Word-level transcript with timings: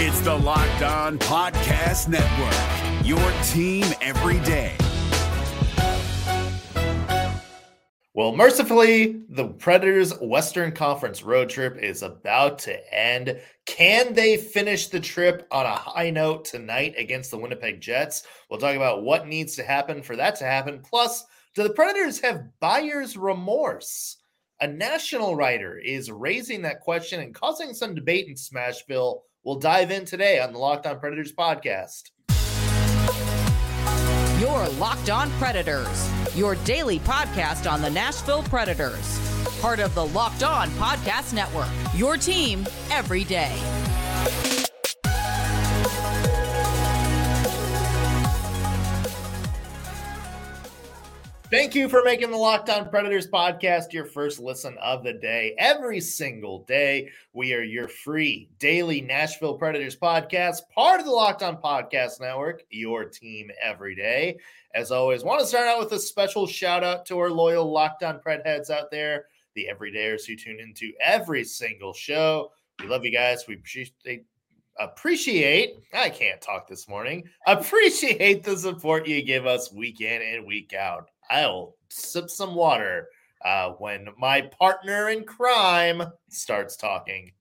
It's 0.00 0.20
the 0.20 0.32
Locked 0.32 0.82
On 0.82 1.18
Podcast 1.18 2.06
Network, 2.06 3.04
your 3.04 3.18
team 3.48 3.84
every 4.00 4.38
day. 4.46 4.76
Well, 8.14 8.30
mercifully, 8.30 9.24
the 9.28 9.48
Predators' 9.48 10.16
Western 10.20 10.70
Conference 10.70 11.24
road 11.24 11.50
trip 11.50 11.78
is 11.78 12.04
about 12.04 12.60
to 12.60 12.94
end. 12.94 13.40
Can 13.66 14.14
they 14.14 14.36
finish 14.36 14.86
the 14.86 15.00
trip 15.00 15.48
on 15.50 15.66
a 15.66 15.74
high 15.74 16.10
note 16.10 16.44
tonight 16.44 16.94
against 16.96 17.32
the 17.32 17.38
Winnipeg 17.38 17.80
Jets? 17.80 18.22
We'll 18.48 18.60
talk 18.60 18.76
about 18.76 19.02
what 19.02 19.26
needs 19.26 19.56
to 19.56 19.64
happen 19.64 20.04
for 20.04 20.14
that 20.14 20.36
to 20.36 20.44
happen. 20.44 20.78
Plus, 20.78 21.24
do 21.56 21.64
the 21.64 21.70
Predators 21.70 22.20
have 22.20 22.44
buyer's 22.60 23.16
remorse? 23.16 24.18
A 24.60 24.66
national 24.68 25.34
writer 25.34 25.76
is 25.76 26.12
raising 26.12 26.62
that 26.62 26.82
question 26.82 27.18
and 27.18 27.34
causing 27.34 27.74
some 27.74 27.96
debate 27.96 28.28
in 28.28 28.34
Smashville. 28.34 29.22
We'll 29.44 29.58
dive 29.58 29.90
in 29.90 30.04
today 30.04 30.40
on 30.40 30.52
the 30.52 30.58
Locked 30.58 30.86
On 30.86 30.98
Predators 30.98 31.32
podcast. 31.32 32.10
Your 34.40 34.68
Locked 34.78 35.10
On 35.10 35.30
Predators, 35.32 36.10
your 36.36 36.54
daily 36.56 36.98
podcast 37.00 37.70
on 37.70 37.80
the 37.82 37.90
Nashville 37.90 38.42
Predators. 38.44 39.18
Part 39.60 39.80
of 39.80 39.94
the 39.94 40.06
Locked 40.06 40.42
On 40.42 40.68
Podcast 40.70 41.32
Network, 41.32 41.68
your 41.94 42.16
team 42.16 42.66
every 42.90 43.24
day. 43.24 43.56
Thank 51.50 51.74
you 51.74 51.88
for 51.88 52.02
making 52.04 52.30
the 52.30 52.36
Locked 52.36 52.68
On 52.68 52.90
Predators 52.90 53.26
podcast 53.26 53.94
your 53.94 54.04
first 54.04 54.38
listen 54.38 54.76
of 54.82 55.02
the 55.02 55.14
day. 55.14 55.54
Every 55.56 55.98
single 55.98 56.64
day, 56.64 57.08
we 57.32 57.54
are 57.54 57.62
your 57.62 57.88
free 57.88 58.50
daily 58.58 59.00
Nashville 59.00 59.56
Predators 59.56 59.96
podcast, 59.96 60.58
part 60.74 61.00
of 61.00 61.06
the 61.06 61.12
Locked 61.12 61.42
On 61.42 61.56
Podcast 61.56 62.20
Network, 62.20 62.64
your 62.68 63.06
team 63.06 63.50
every 63.62 63.94
day. 63.94 64.36
As 64.74 64.90
always, 64.90 65.24
want 65.24 65.40
to 65.40 65.46
start 65.46 65.68
out 65.68 65.78
with 65.78 65.90
a 65.92 65.98
special 65.98 66.46
shout 66.46 66.84
out 66.84 67.06
to 67.06 67.18
our 67.18 67.30
loyal 67.30 67.72
Locked 67.72 68.02
On 68.02 68.18
Pred 68.18 68.44
heads 68.44 68.68
out 68.68 68.90
there, 68.90 69.24
the 69.54 69.68
everydayers 69.72 70.26
who 70.26 70.36
tune 70.36 70.60
into 70.60 70.92
every 71.02 71.44
single 71.44 71.94
show. 71.94 72.52
We 72.82 72.88
love 72.88 73.06
you 73.06 73.10
guys. 73.10 73.46
We 73.48 73.54
appreciate 73.54 74.26
appreciate 74.80 75.74
i 75.92 76.08
can't 76.08 76.40
talk 76.40 76.68
this 76.68 76.88
morning 76.88 77.28
appreciate 77.48 78.44
the 78.44 78.56
support 78.56 79.08
you 79.08 79.20
give 79.22 79.44
us 79.44 79.72
week 79.72 80.00
in 80.00 80.22
and 80.22 80.46
week 80.46 80.72
out 80.72 81.10
I'll 81.30 81.74
sip 81.88 82.30
some 82.30 82.54
water 82.54 83.08
uh, 83.44 83.70
when 83.72 84.08
my 84.18 84.42
partner 84.42 85.10
in 85.10 85.24
crime 85.24 86.02
starts 86.28 86.76
talking. 86.76 87.32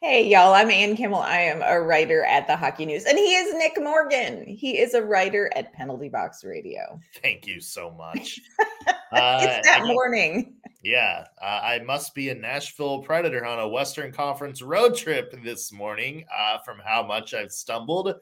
Hey, 0.00 0.28
y'all, 0.28 0.52
I'm 0.52 0.70
Ann 0.70 0.96
Kimmel. 0.96 1.20
I 1.20 1.38
am 1.38 1.62
a 1.62 1.80
writer 1.80 2.24
at 2.24 2.46
the 2.46 2.56
Hockey 2.56 2.86
News, 2.86 3.04
and 3.04 3.18
he 3.18 3.34
is 3.34 3.54
Nick 3.54 3.82
Morgan. 3.82 4.44
He 4.46 4.78
is 4.78 4.94
a 4.94 5.02
writer 5.02 5.50
at 5.56 5.72
Penalty 5.72 6.08
Box 6.08 6.44
Radio. 6.44 7.00
Thank 7.22 7.46
you 7.46 7.60
so 7.60 7.90
much. 7.90 8.38
uh, 8.88 9.38
it's 9.40 9.66
that 9.66 9.84
morning. 9.86 10.54
Yeah, 10.82 11.24
uh, 11.40 11.60
I 11.62 11.80
must 11.80 12.14
be 12.14 12.28
a 12.28 12.34
Nashville 12.34 13.02
Predator 13.02 13.46
on 13.46 13.60
a 13.60 13.68
Western 13.68 14.12
Conference 14.12 14.62
road 14.62 14.94
trip 14.96 15.34
this 15.42 15.72
morning 15.72 16.24
uh, 16.36 16.58
from 16.58 16.78
how 16.84 17.02
much 17.02 17.34
I've 17.34 17.52
stumbled. 17.52 18.14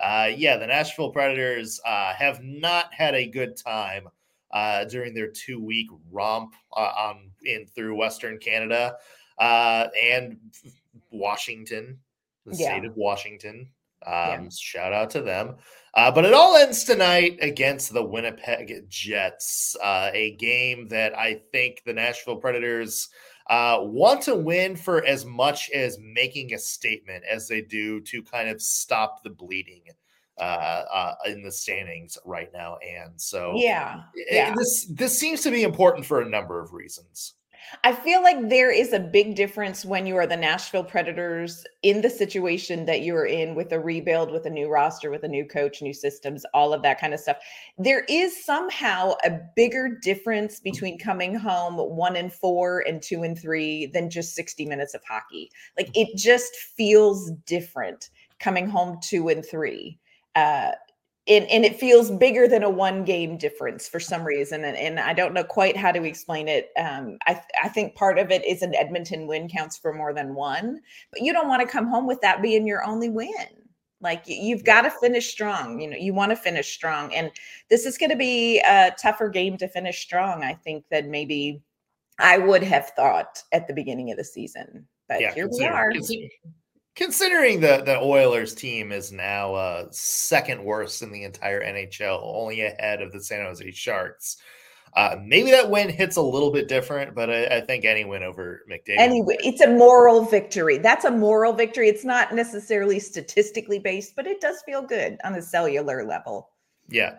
Uh, 0.00 0.30
yeah, 0.34 0.56
the 0.56 0.66
Nashville 0.66 1.10
Predators 1.10 1.80
uh, 1.84 2.12
have 2.14 2.42
not 2.42 2.92
had 2.94 3.14
a 3.14 3.26
good 3.26 3.56
time 3.56 4.08
uh, 4.52 4.84
during 4.84 5.14
their 5.14 5.28
two 5.28 5.62
week 5.62 5.88
romp 6.10 6.54
uh, 6.76 6.92
on 6.96 7.30
in 7.44 7.66
through 7.66 7.96
Western 7.96 8.38
Canada 8.38 8.96
uh, 9.38 9.88
and 10.00 10.38
Washington, 11.10 11.98
the 12.46 12.56
yeah. 12.56 12.66
state 12.66 12.84
of 12.84 12.96
Washington. 12.96 13.68
Um, 14.04 14.12
yeah. 14.14 14.48
Shout 14.50 14.92
out 14.92 15.10
to 15.10 15.22
them. 15.22 15.56
Uh, 15.94 16.10
but 16.10 16.24
it 16.24 16.32
all 16.32 16.56
ends 16.56 16.84
tonight 16.84 17.38
against 17.40 17.92
the 17.92 18.02
Winnipeg 18.02 18.86
Jets, 18.88 19.76
uh, 19.82 20.10
a 20.12 20.34
game 20.36 20.88
that 20.88 21.16
I 21.16 21.42
think 21.52 21.82
the 21.84 21.92
Nashville 21.92 22.36
Predators 22.36 23.10
uh, 23.48 23.78
want 23.80 24.22
to 24.22 24.34
win 24.34 24.76
for 24.76 25.04
as 25.04 25.24
much 25.24 25.70
as 25.70 25.98
making 26.00 26.54
a 26.54 26.58
statement 26.58 27.24
as 27.30 27.46
they 27.46 27.60
do 27.60 28.00
to 28.02 28.22
kind 28.22 28.48
of 28.48 28.62
stop 28.62 29.22
the 29.22 29.30
bleeding 29.30 29.82
uh, 30.42 30.84
uh, 30.92 31.14
in 31.26 31.42
the 31.42 31.52
standings 31.52 32.18
right 32.24 32.52
now. 32.52 32.76
And 32.78 33.12
so, 33.20 33.52
yeah, 33.54 34.02
yeah, 34.28 34.52
this 34.56 34.86
this 34.90 35.16
seems 35.16 35.40
to 35.42 35.50
be 35.52 35.62
important 35.62 36.04
for 36.04 36.20
a 36.20 36.28
number 36.28 36.60
of 36.60 36.72
reasons. 36.72 37.34
I 37.84 37.92
feel 37.92 38.22
like 38.22 38.48
there 38.48 38.72
is 38.72 38.92
a 38.92 38.98
big 38.98 39.36
difference 39.36 39.84
when 39.84 40.04
you 40.04 40.16
are 40.16 40.26
the 40.26 40.36
Nashville 40.36 40.82
Predators 40.82 41.64
in 41.82 42.00
the 42.00 42.10
situation 42.10 42.86
that 42.86 43.02
you're 43.02 43.24
in 43.24 43.54
with 43.54 43.72
a 43.72 43.78
rebuild, 43.78 44.32
with 44.32 44.46
a 44.46 44.50
new 44.50 44.68
roster, 44.68 45.10
with 45.10 45.22
a 45.22 45.28
new 45.28 45.46
coach, 45.46 45.80
new 45.80 45.94
systems, 45.94 46.44
all 46.52 46.74
of 46.74 46.82
that 46.82 47.00
kind 47.00 47.14
of 47.14 47.20
stuff. 47.20 47.36
There 47.78 48.04
is 48.08 48.44
somehow 48.44 49.14
a 49.24 49.38
bigger 49.54 49.96
difference 50.02 50.58
between 50.58 50.98
coming 50.98 51.36
home 51.36 51.76
one 51.76 52.16
and 52.16 52.32
four 52.32 52.80
and 52.86 53.00
two 53.00 53.22
and 53.22 53.38
three 53.38 53.86
than 53.86 54.10
just 54.10 54.34
60 54.34 54.66
minutes 54.66 54.92
of 54.92 55.02
hockey. 55.08 55.48
Like 55.78 55.90
it 55.94 56.16
just 56.16 56.54
feels 56.56 57.30
different 57.46 58.10
coming 58.40 58.68
home 58.68 58.98
two 59.00 59.28
and 59.28 59.46
three 59.46 60.00
uh, 60.34 60.72
and, 61.28 61.48
and 61.50 61.64
it 61.64 61.78
feels 61.78 62.10
bigger 62.10 62.48
than 62.48 62.64
a 62.64 62.70
one 62.70 63.04
game 63.04 63.38
difference 63.38 63.88
for 63.88 64.00
some 64.00 64.24
reason. 64.24 64.64
And, 64.64 64.76
and 64.76 64.98
I 64.98 65.12
don't 65.12 65.34
know 65.34 65.44
quite 65.44 65.76
how 65.76 65.92
to 65.92 66.02
explain 66.02 66.48
it. 66.48 66.70
Um, 66.76 67.18
I, 67.26 67.34
th- 67.34 67.44
I 67.62 67.68
think 67.68 67.94
part 67.94 68.18
of 68.18 68.32
it 68.32 68.44
is 68.44 68.62
an 68.62 68.74
Edmonton 68.74 69.28
win 69.28 69.48
counts 69.48 69.76
for 69.76 69.92
more 69.92 70.12
than 70.12 70.34
one, 70.34 70.80
but 71.12 71.22
you 71.22 71.32
don't 71.32 71.48
want 71.48 71.62
to 71.62 71.68
come 71.68 71.86
home 71.86 72.08
with 72.08 72.20
that 72.22 72.42
being 72.42 72.66
your 72.66 72.84
only 72.84 73.08
win. 73.08 73.30
Like 74.00 74.24
you've 74.26 74.64
got 74.64 74.82
to 74.82 74.90
finish 74.90 75.30
strong. 75.30 75.80
You 75.80 75.90
know, 75.90 75.96
you 75.96 76.12
want 76.12 76.30
to 76.30 76.36
finish 76.36 76.74
strong. 76.74 77.14
And 77.14 77.30
this 77.70 77.86
is 77.86 77.96
going 77.96 78.10
to 78.10 78.16
be 78.16 78.58
a 78.58 78.92
tougher 79.00 79.28
game 79.28 79.56
to 79.58 79.68
finish 79.68 80.00
strong, 80.00 80.42
I 80.42 80.54
think, 80.54 80.84
than 80.90 81.08
maybe 81.08 81.62
I 82.18 82.38
would 82.38 82.64
have 82.64 82.88
thought 82.90 83.40
at 83.52 83.68
the 83.68 83.74
beginning 83.74 84.10
of 84.10 84.16
the 84.16 84.24
season. 84.24 84.88
But 85.08 85.20
yeah, 85.20 85.32
here 85.32 85.48
we 85.48 85.64
are 85.64 85.92
considering 86.94 87.60
the 87.60 87.82
the 87.84 87.98
Oilers 87.98 88.54
team 88.54 88.92
is 88.92 89.12
now 89.12 89.54
uh, 89.54 89.86
second 89.90 90.62
worst 90.62 91.02
in 91.02 91.12
the 91.12 91.24
entire 91.24 91.62
NHL, 91.62 92.20
only 92.22 92.62
ahead 92.62 93.02
of 93.02 93.12
the 93.12 93.22
San 93.22 93.44
Jose 93.44 93.70
Sharks. 93.72 94.36
Uh, 94.94 95.16
maybe 95.24 95.50
that 95.50 95.70
win 95.70 95.88
hits 95.88 96.16
a 96.16 96.22
little 96.22 96.52
bit 96.52 96.68
different, 96.68 97.14
but 97.14 97.30
I, 97.30 97.46
I 97.46 97.60
think 97.62 97.86
any 97.86 98.04
win 98.04 98.22
over 98.22 98.62
McDavid. 98.70 98.98
Anyway, 98.98 99.36
it's 99.40 99.62
a 99.62 99.68
moral 99.68 100.26
victory. 100.26 100.76
That's 100.76 101.06
a 101.06 101.10
moral 101.10 101.54
victory. 101.54 101.88
It's 101.88 102.04
not 102.04 102.34
necessarily 102.34 103.00
statistically 103.00 103.78
based, 103.78 104.14
but 104.14 104.26
it 104.26 104.42
does 104.42 104.62
feel 104.66 104.82
good 104.82 105.16
on 105.24 105.34
a 105.34 105.40
cellular 105.40 106.04
level. 106.04 106.50
Yeah, 106.88 107.16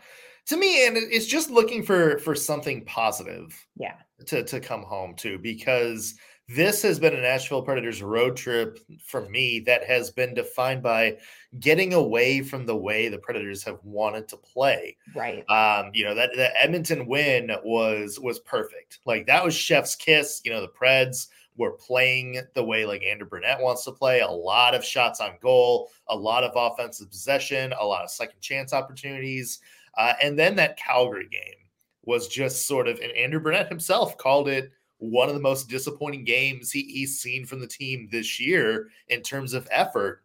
to 0.47 0.57
me, 0.57 0.85
and 0.85 0.97
it's 0.97 1.25
just 1.25 1.49
looking 1.49 1.81
for 1.81 2.19
for 2.19 2.35
something 2.35 2.85
positive. 2.85 3.65
Yeah, 3.75 3.95
to 4.27 4.43
to 4.43 4.59
come 4.59 4.83
home 4.83 5.15
to 5.17 5.39
because 5.39 6.13
this 6.55 6.81
has 6.81 6.99
been 6.99 7.15
a 7.15 7.21
Nashville 7.21 7.61
Predators 7.61 8.01
road 8.01 8.35
trip 8.35 8.79
for 9.03 9.27
me 9.29 9.59
that 9.61 9.83
has 9.83 10.11
been 10.11 10.33
defined 10.33 10.83
by 10.83 11.17
getting 11.59 11.93
away 11.93 12.41
from 12.41 12.65
the 12.65 12.75
way 12.75 13.07
the 13.07 13.17
Predators 13.17 13.63
have 13.63 13.79
wanted 13.83 14.27
to 14.29 14.37
play. 14.37 14.97
Right. 15.15 15.43
Um, 15.49 15.91
you 15.93 16.05
know, 16.05 16.15
that 16.15 16.31
the 16.35 16.49
Edmonton 16.61 17.07
win 17.07 17.51
was 17.63 18.19
was 18.19 18.39
perfect. 18.39 18.99
Like 19.05 19.27
that 19.27 19.43
was 19.43 19.55
chef's 19.55 19.95
kiss. 19.95 20.41
You 20.43 20.51
know, 20.51 20.61
the 20.61 20.67
Preds 20.67 21.27
were 21.57 21.71
playing 21.71 22.41
the 22.55 22.63
way 22.63 22.85
like 22.85 23.03
Andrew 23.03 23.27
Brunette 23.27 23.61
wants 23.61 23.85
to 23.85 23.91
play. 23.91 24.21
A 24.21 24.27
lot 24.27 24.73
of 24.75 24.83
shots 24.83 25.21
on 25.21 25.37
goal, 25.41 25.89
a 26.07 26.15
lot 26.15 26.43
of 26.43 26.51
offensive 26.55 27.09
possession, 27.09 27.73
a 27.79 27.85
lot 27.85 28.03
of 28.03 28.09
second 28.09 28.41
chance 28.41 28.73
opportunities. 28.73 29.59
Uh, 29.97 30.13
and 30.21 30.37
then 30.37 30.55
that 30.55 30.77
Calgary 30.77 31.27
game 31.29 31.67
was 32.05 32.27
just 32.27 32.67
sort 32.67 32.87
of, 32.87 32.99
and 32.99 33.11
Andrew 33.11 33.39
Brunette 33.39 33.69
himself 33.69 34.17
called 34.17 34.49
it 34.49 34.71
one 35.03 35.27
of 35.27 35.35
the 35.35 35.41
most 35.41 35.69
disappointing 35.69 36.23
games 36.23 36.71
he, 36.71 36.83
he's 36.83 37.19
seen 37.19 37.45
from 37.45 37.59
the 37.59 37.67
team 37.67 38.07
this 38.11 38.39
year 38.39 38.89
in 39.09 39.21
terms 39.21 39.53
of 39.53 39.67
effort. 39.69 40.21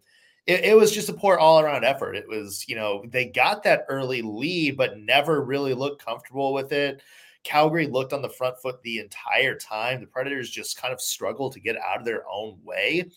It, 0.47 0.65
it, 0.65 0.77
was 0.77 0.93
just 0.93 1.09
a 1.09 1.15
poor 1.15 1.37
all 1.37 1.61
around 1.61 1.85
effort. 1.85 2.15
It 2.15 2.29
was, 2.29 2.65
you 2.69 2.77
know, 2.77 3.05
they 3.09 3.27
got 3.27 3.63
that 3.65 3.85
early 3.89 4.23
lead, 4.23 4.77
but 4.77 4.99
never 4.99 5.43
really 5.43 5.75
looked 5.75 6.05
comfortable 6.05 6.55
with 6.55 6.73
it. 6.73 7.03
Calgary 7.45 7.87
looked 7.87 8.13
on 8.13 8.23
the 8.23 8.29
front 8.29 8.59
foot 8.59 8.81
the 8.83 8.99
entire 8.99 9.57
time. 9.57 10.01
The 10.01 10.07
Predators 10.07 10.51
just 10.51 10.81
kind 10.81 10.95
of 10.95 11.01
struggled 11.01 11.53
to 11.53 11.61
get 11.61 11.77
out 11.77 11.99
of 11.99 12.05
their 12.05 12.25
own 12.31 12.59
way. 12.65 13.11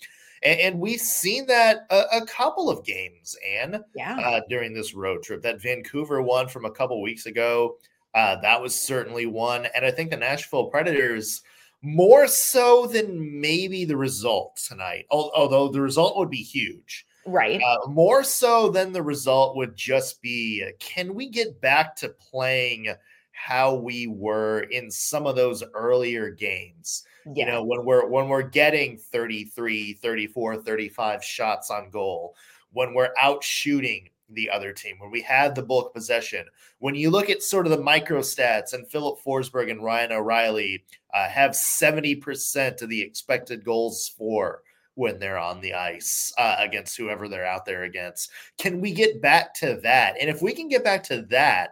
And, 0.44 0.60
and 0.60 0.80
we've 0.80 1.00
seen 1.00 1.46
that 1.48 1.86
a, 1.90 2.18
a, 2.18 2.26
couple 2.26 2.70
of 2.70 2.84
games, 2.84 3.38
and 3.48 3.80
yeah. 3.96 4.20
uh, 4.20 4.42
during 4.50 4.74
this 4.74 4.94
road 4.94 5.24
trip. 5.24 5.42
That 5.42 5.62
Vancouver 5.62 6.22
one 6.22 6.48
from 6.48 6.66
a 6.66 6.72
couple 6.72 7.02
weeks 7.02 7.28
ago, 7.28 7.78
uh, 8.14 8.38
that 8.42 8.62
was 8.62 8.76
certainly 8.76 9.26
one. 9.26 9.68
And 9.76 9.86
I 9.86 9.92
think 9.92 10.10
the 10.10 10.18
Nashville 10.18 10.66
Predators 10.66 11.44
more 11.82 12.28
so 12.28 12.86
than 12.86 13.42
maybe 13.42 13.86
the 13.86 13.98
result 13.98 14.58
tonight, 14.58 15.06
although 15.10 15.68
the 15.68 15.82
result 15.82 16.18
would 16.18 16.30
be 16.30 16.44
huge. 16.44 17.06
Right. 17.26 17.62
Uh, 17.62 17.88
more 17.88 18.24
so 18.24 18.70
than 18.70 18.92
the 18.92 19.04
result 19.04 19.56
would 19.56 19.76
just 19.76 20.22
be 20.22 20.66
can 20.80 21.14
we 21.14 21.30
get 21.30 21.62
back 21.62 21.96
to 21.98 22.10
playing 22.10 22.94
how 23.32 23.76
we 23.76 24.08
were 24.08 24.62
in 24.72 24.90
some 24.90 25.28
of 25.28 25.36
those 25.36 25.64
earlier 25.74 26.30
games? 26.32 27.06
Yeah. 27.26 27.46
You 27.46 27.52
know, 27.52 27.64
when 27.64 27.86
we're 27.86 28.08
when 28.08 28.28
we're 28.28 28.42
getting 28.42 28.98
33, 28.98 29.94
34, 29.94 30.58
35 30.58 31.24
shots 31.24 31.70
on 31.70 31.90
goal, 31.90 32.36
when 32.74 32.94
we're 32.94 33.14
out 33.20 33.44
shooting 33.44 34.10
the 34.34 34.50
other 34.50 34.74
team, 34.74 34.96
when 35.00 35.12
we 35.12 35.22
had 35.22 35.56
the 35.56 35.64
bulk 35.64 35.94
possession. 35.94 36.46
When 36.80 36.96
you 36.96 37.10
look 37.10 37.30
at 37.30 37.44
sort 37.44 37.66
of 37.66 37.72
the 37.72 37.82
micro 37.82 38.20
stats, 38.20 38.74
and 38.74 38.90
Filip 38.90 39.20
Forsberg 39.26 39.70
and 39.70 39.84
Ryan 39.84 40.14
O'Reilly 40.14 40.84
uh, 41.14 41.28
have 41.28 41.52
70% 41.52 42.82
of 42.82 42.90
the 42.90 43.02
expected 43.02 43.64
goals 43.66 44.12
for 44.18 44.64
when 44.96 45.20
they're 45.20 45.38
on 45.38 45.62
the 45.62 45.74
ice 45.74 46.34
uh, 46.38 46.56
against 46.60 46.98
whoever 46.98 47.28
they're 47.28 47.46
out 47.46 47.66
there 47.66 47.84
against. 47.84 48.30
Can 48.58 48.82
we 48.82 48.92
get 48.92 49.22
back 49.22 49.54
to 49.56 49.80
that? 49.84 50.16
And 50.20 50.30
if 50.30 50.42
we 50.42 50.54
can 50.54 50.68
get 50.68 50.84
back 50.84 51.04
to 51.06 51.24
that, 51.30 51.72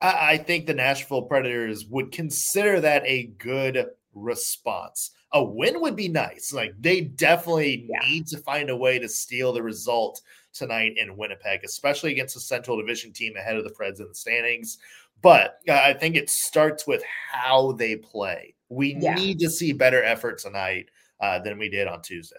I, 0.00 0.32
I 0.32 0.38
think 0.38 0.66
the 0.66 0.74
Nashville 0.74 1.22
Predators 1.22 1.86
would 1.86 2.12
consider 2.12 2.80
that 2.80 3.02
a 3.06 3.24
good 3.38 3.86
response. 4.14 5.10
A 5.32 5.42
win 5.42 5.80
would 5.80 5.96
be 5.96 6.08
nice. 6.08 6.52
Like 6.52 6.74
they 6.78 7.02
definitely 7.02 7.88
yeah. 7.88 8.08
need 8.08 8.26
to 8.28 8.38
find 8.38 8.70
a 8.70 8.76
way 8.76 8.98
to 8.98 9.08
steal 9.08 9.52
the 9.52 9.62
result 9.62 10.20
tonight 10.52 10.94
in 10.96 11.16
Winnipeg, 11.16 11.64
especially 11.64 12.12
against 12.12 12.36
a 12.36 12.40
Central 12.40 12.76
Division 12.76 13.12
team 13.12 13.36
ahead 13.36 13.56
of 13.56 13.64
the 13.64 13.70
Preds 13.70 14.00
in 14.00 14.08
the 14.08 14.14
standings. 14.14 14.78
But 15.22 15.58
uh, 15.68 15.72
I 15.72 15.92
think 15.94 16.16
it 16.16 16.30
starts 16.30 16.86
with 16.86 17.02
how 17.30 17.72
they 17.72 17.96
play. 17.96 18.54
We 18.68 18.96
yeah. 19.00 19.14
need 19.14 19.38
to 19.40 19.50
see 19.50 19.72
better 19.72 20.02
effort 20.02 20.38
tonight 20.38 20.90
uh, 21.20 21.38
than 21.38 21.58
we 21.58 21.68
did 21.68 21.86
on 21.86 22.02
Tuesday. 22.02 22.36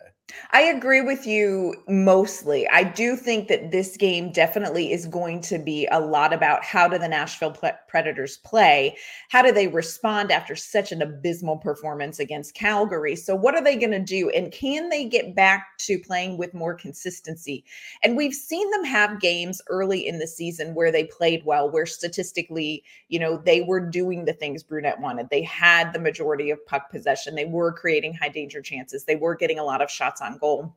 I 0.52 0.62
agree 0.62 1.02
with 1.02 1.28
you 1.28 1.76
mostly. 1.90 2.66
I 2.70 2.84
do 2.84 3.18
think 3.18 3.50
that 3.50 3.72
this 3.72 3.98
game 3.98 4.32
definitely 4.32 4.94
is 4.94 5.06
going 5.06 5.42
to 5.42 5.60
be 5.60 5.86
a 5.92 6.00
lot 6.00 6.32
about 6.32 6.64
how 6.64 6.88
do 6.88 6.98
the 6.98 7.10
Nashville 7.10 7.58
Predators 7.90 8.38
play? 8.38 8.96
How 9.30 9.42
do 9.42 9.52
they 9.52 9.68
respond 9.68 10.32
after 10.32 10.56
such 10.56 10.94
an 10.94 11.02
abysmal 11.02 11.58
performance 11.58 12.20
against 12.20 12.54
Calgary? 12.54 13.18
So, 13.18 13.36
what 13.36 13.54
are 13.56 13.64
they 13.64 13.76
going 13.76 13.92
to 13.92 14.00
do? 14.00 14.30
And 14.30 14.52
can 14.52 14.90
they 14.90 15.06
get 15.06 15.36
back 15.36 15.78
to 15.80 16.00
playing 16.00 16.38
with 16.38 16.54
more 16.54 16.74
consistency? 16.74 17.66
And 18.02 18.16
we've 18.16 18.34
seen 18.34 18.70
them 18.72 18.86
have 18.86 19.20
games 19.20 19.62
early 19.68 20.08
in 20.08 20.20
the 20.20 20.28
season 20.28 20.74
where 20.74 20.92
they 20.92 21.04
played 21.04 21.44
well, 21.46 21.70
where 21.70 21.86
statistically, 21.86 22.84
you 23.10 23.20
know, 23.20 23.42
they 23.44 23.62
were 23.62 23.82
doing 23.82 24.24
the 24.24 24.34
things 24.34 24.64
Brunette 24.64 25.02
wanted. 25.02 25.30
They 25.30 25.44
had 25.44 25.92
the 25.92 26.00
majority 26.00 26.50
of 26.50 26.66
puck 26.66 26.90
possession, 26.92 27.36
they 27.36 27.46
were 27.46 27.74
creating 27.74 28.14
high 28.14 28.30
danger 28.30 28.62
chances, 28.62 29.04
they 29.04 29.18
were 29.18 29.36
getting 29.36 29.60
a 29.60 29.64
lot 29.66 29.82
of 29.82 29.92
shots 29.92 30.13
on 30.22 30.38
goal. 30.38 30.76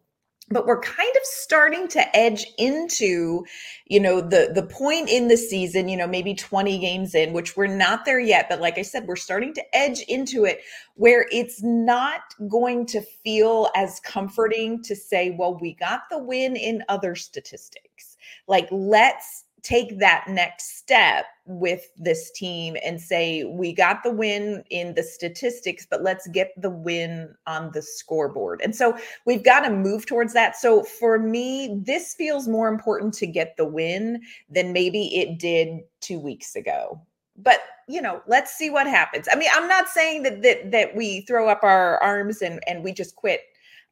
But 0.49 0.65
we're 0.65 0.81
kind 0.81 1.11
of 1.17 1.23
starting 1.25 1.89
to 1.89 2.17
edge 2.17 2.47
into 2.57 3.45
you 3.87 3.99
know 3.99 4.21
the 4.21 4.53
the 4.55 4.63
point 4.63 5.09
in 5.09 5.27
the 5.27 5.37
season 5.37 5.89
you 5.89 5.97
know 5.97 6.07
maybe 6.07 6.35
20 6.35 6.79
games 6.79 7.17
in 7.17 7.33
which 7.33 7.57
we're 7.57 7.67
not 7.67 8.05
there 8.05 8.21
yet. 8.21 8.49
But 8.49 8.61
like 8.61 8.79
i 8.79 8.83
said 8.83 9.09
we're 9.09 9.17
starting 9.17 9.53
to 9.55 9.77
edge 9.77 10.03
into 10.03 10.45
it 10.45 10.61
where 10.95 11.27
it's 11.33 11.65
not 11.65 12.21
going 12.49 12.87
to 12.87 13.01
feel 13.01 13.71
as 13.75 13.99
comforting 14.05 14.85
to 14.85 14.95
say 14.95 15.35
well 15.37 15.59
we 15.59 15.75
got 15.75 16.03
the 16.11 16.19
win 16.19 16.55
in 16.55 16.85
other 16.89 17.17
statistics. 17.17 18.17
Like 18.47 18.69
let's 18.71 19.46
take 19.67 19.99
that 19.99 20.25
next 20.29 20.79
step 20.79 21.27
with 21.45 21.89
this 21.97 22.31
team 22.31 22.77
and 22.85 23.01
say 23.01 23.43
we 23.43 23.73
got 23.73 24.05
the 24.05 24.11
win 24.13 24.63
in 24.71 24.95
the 24.95 25.03
statistics 25.03 25.85
but 25.91 26.05
let's 26.05 26.29
get 26.29 26.53
the 26.57 26.71
win 26.71 27.35
on 27.49 27.73
the 27.73 27.83
scoreboard. 27.83 28.61
And 28.63 28.77
so 28.77 28.97
we've 29.25 29.43
got 29.43 29.61
to 29.61 29.71
move 29.71 30.07
towards 30.07 30.33
that. 30.35 30.57
So 30.57 30.85
for 30.85 31.19
me 31.19 31.81
this 31.85 32.15
feels 32.15 32.47
more 32.47 32.69
important 32.69 33.13
to 33.15 33.27
get 33.27 33.57
the 33.57 33.65
win 33.65 34.23
than 34.49 34.73
maybe 34.73 35.17
it 35.17 35.41
did 35.41 35.81
two 36.01 36.21
weeks 36.21 36.55
ago. 36.55 37.01
But 37.37 37.59
you 37.89 38.01
know 38.01 38.23
let's 38.29 38.55
see 38.55 38.71
what 38.71 38.87
happens. 38.87 39.27
I 39.33 39.37
mean 39.37 39.51
i'm 39.53 39.69
not 39.69 39.89
saying 39.89 40.23
that 40.23 40.43
that, 40.43 40.71
that 40.71 40.95
we 40.95 41.23
throw 41.23 41.49
up 41.49 41.65
our 41.65 42.01
arms 42.03 42.41
and 42.41 42.61
and 42.69 42.85
we 42.85 42.93
just 42.93 43.17
quit 43.17 43.41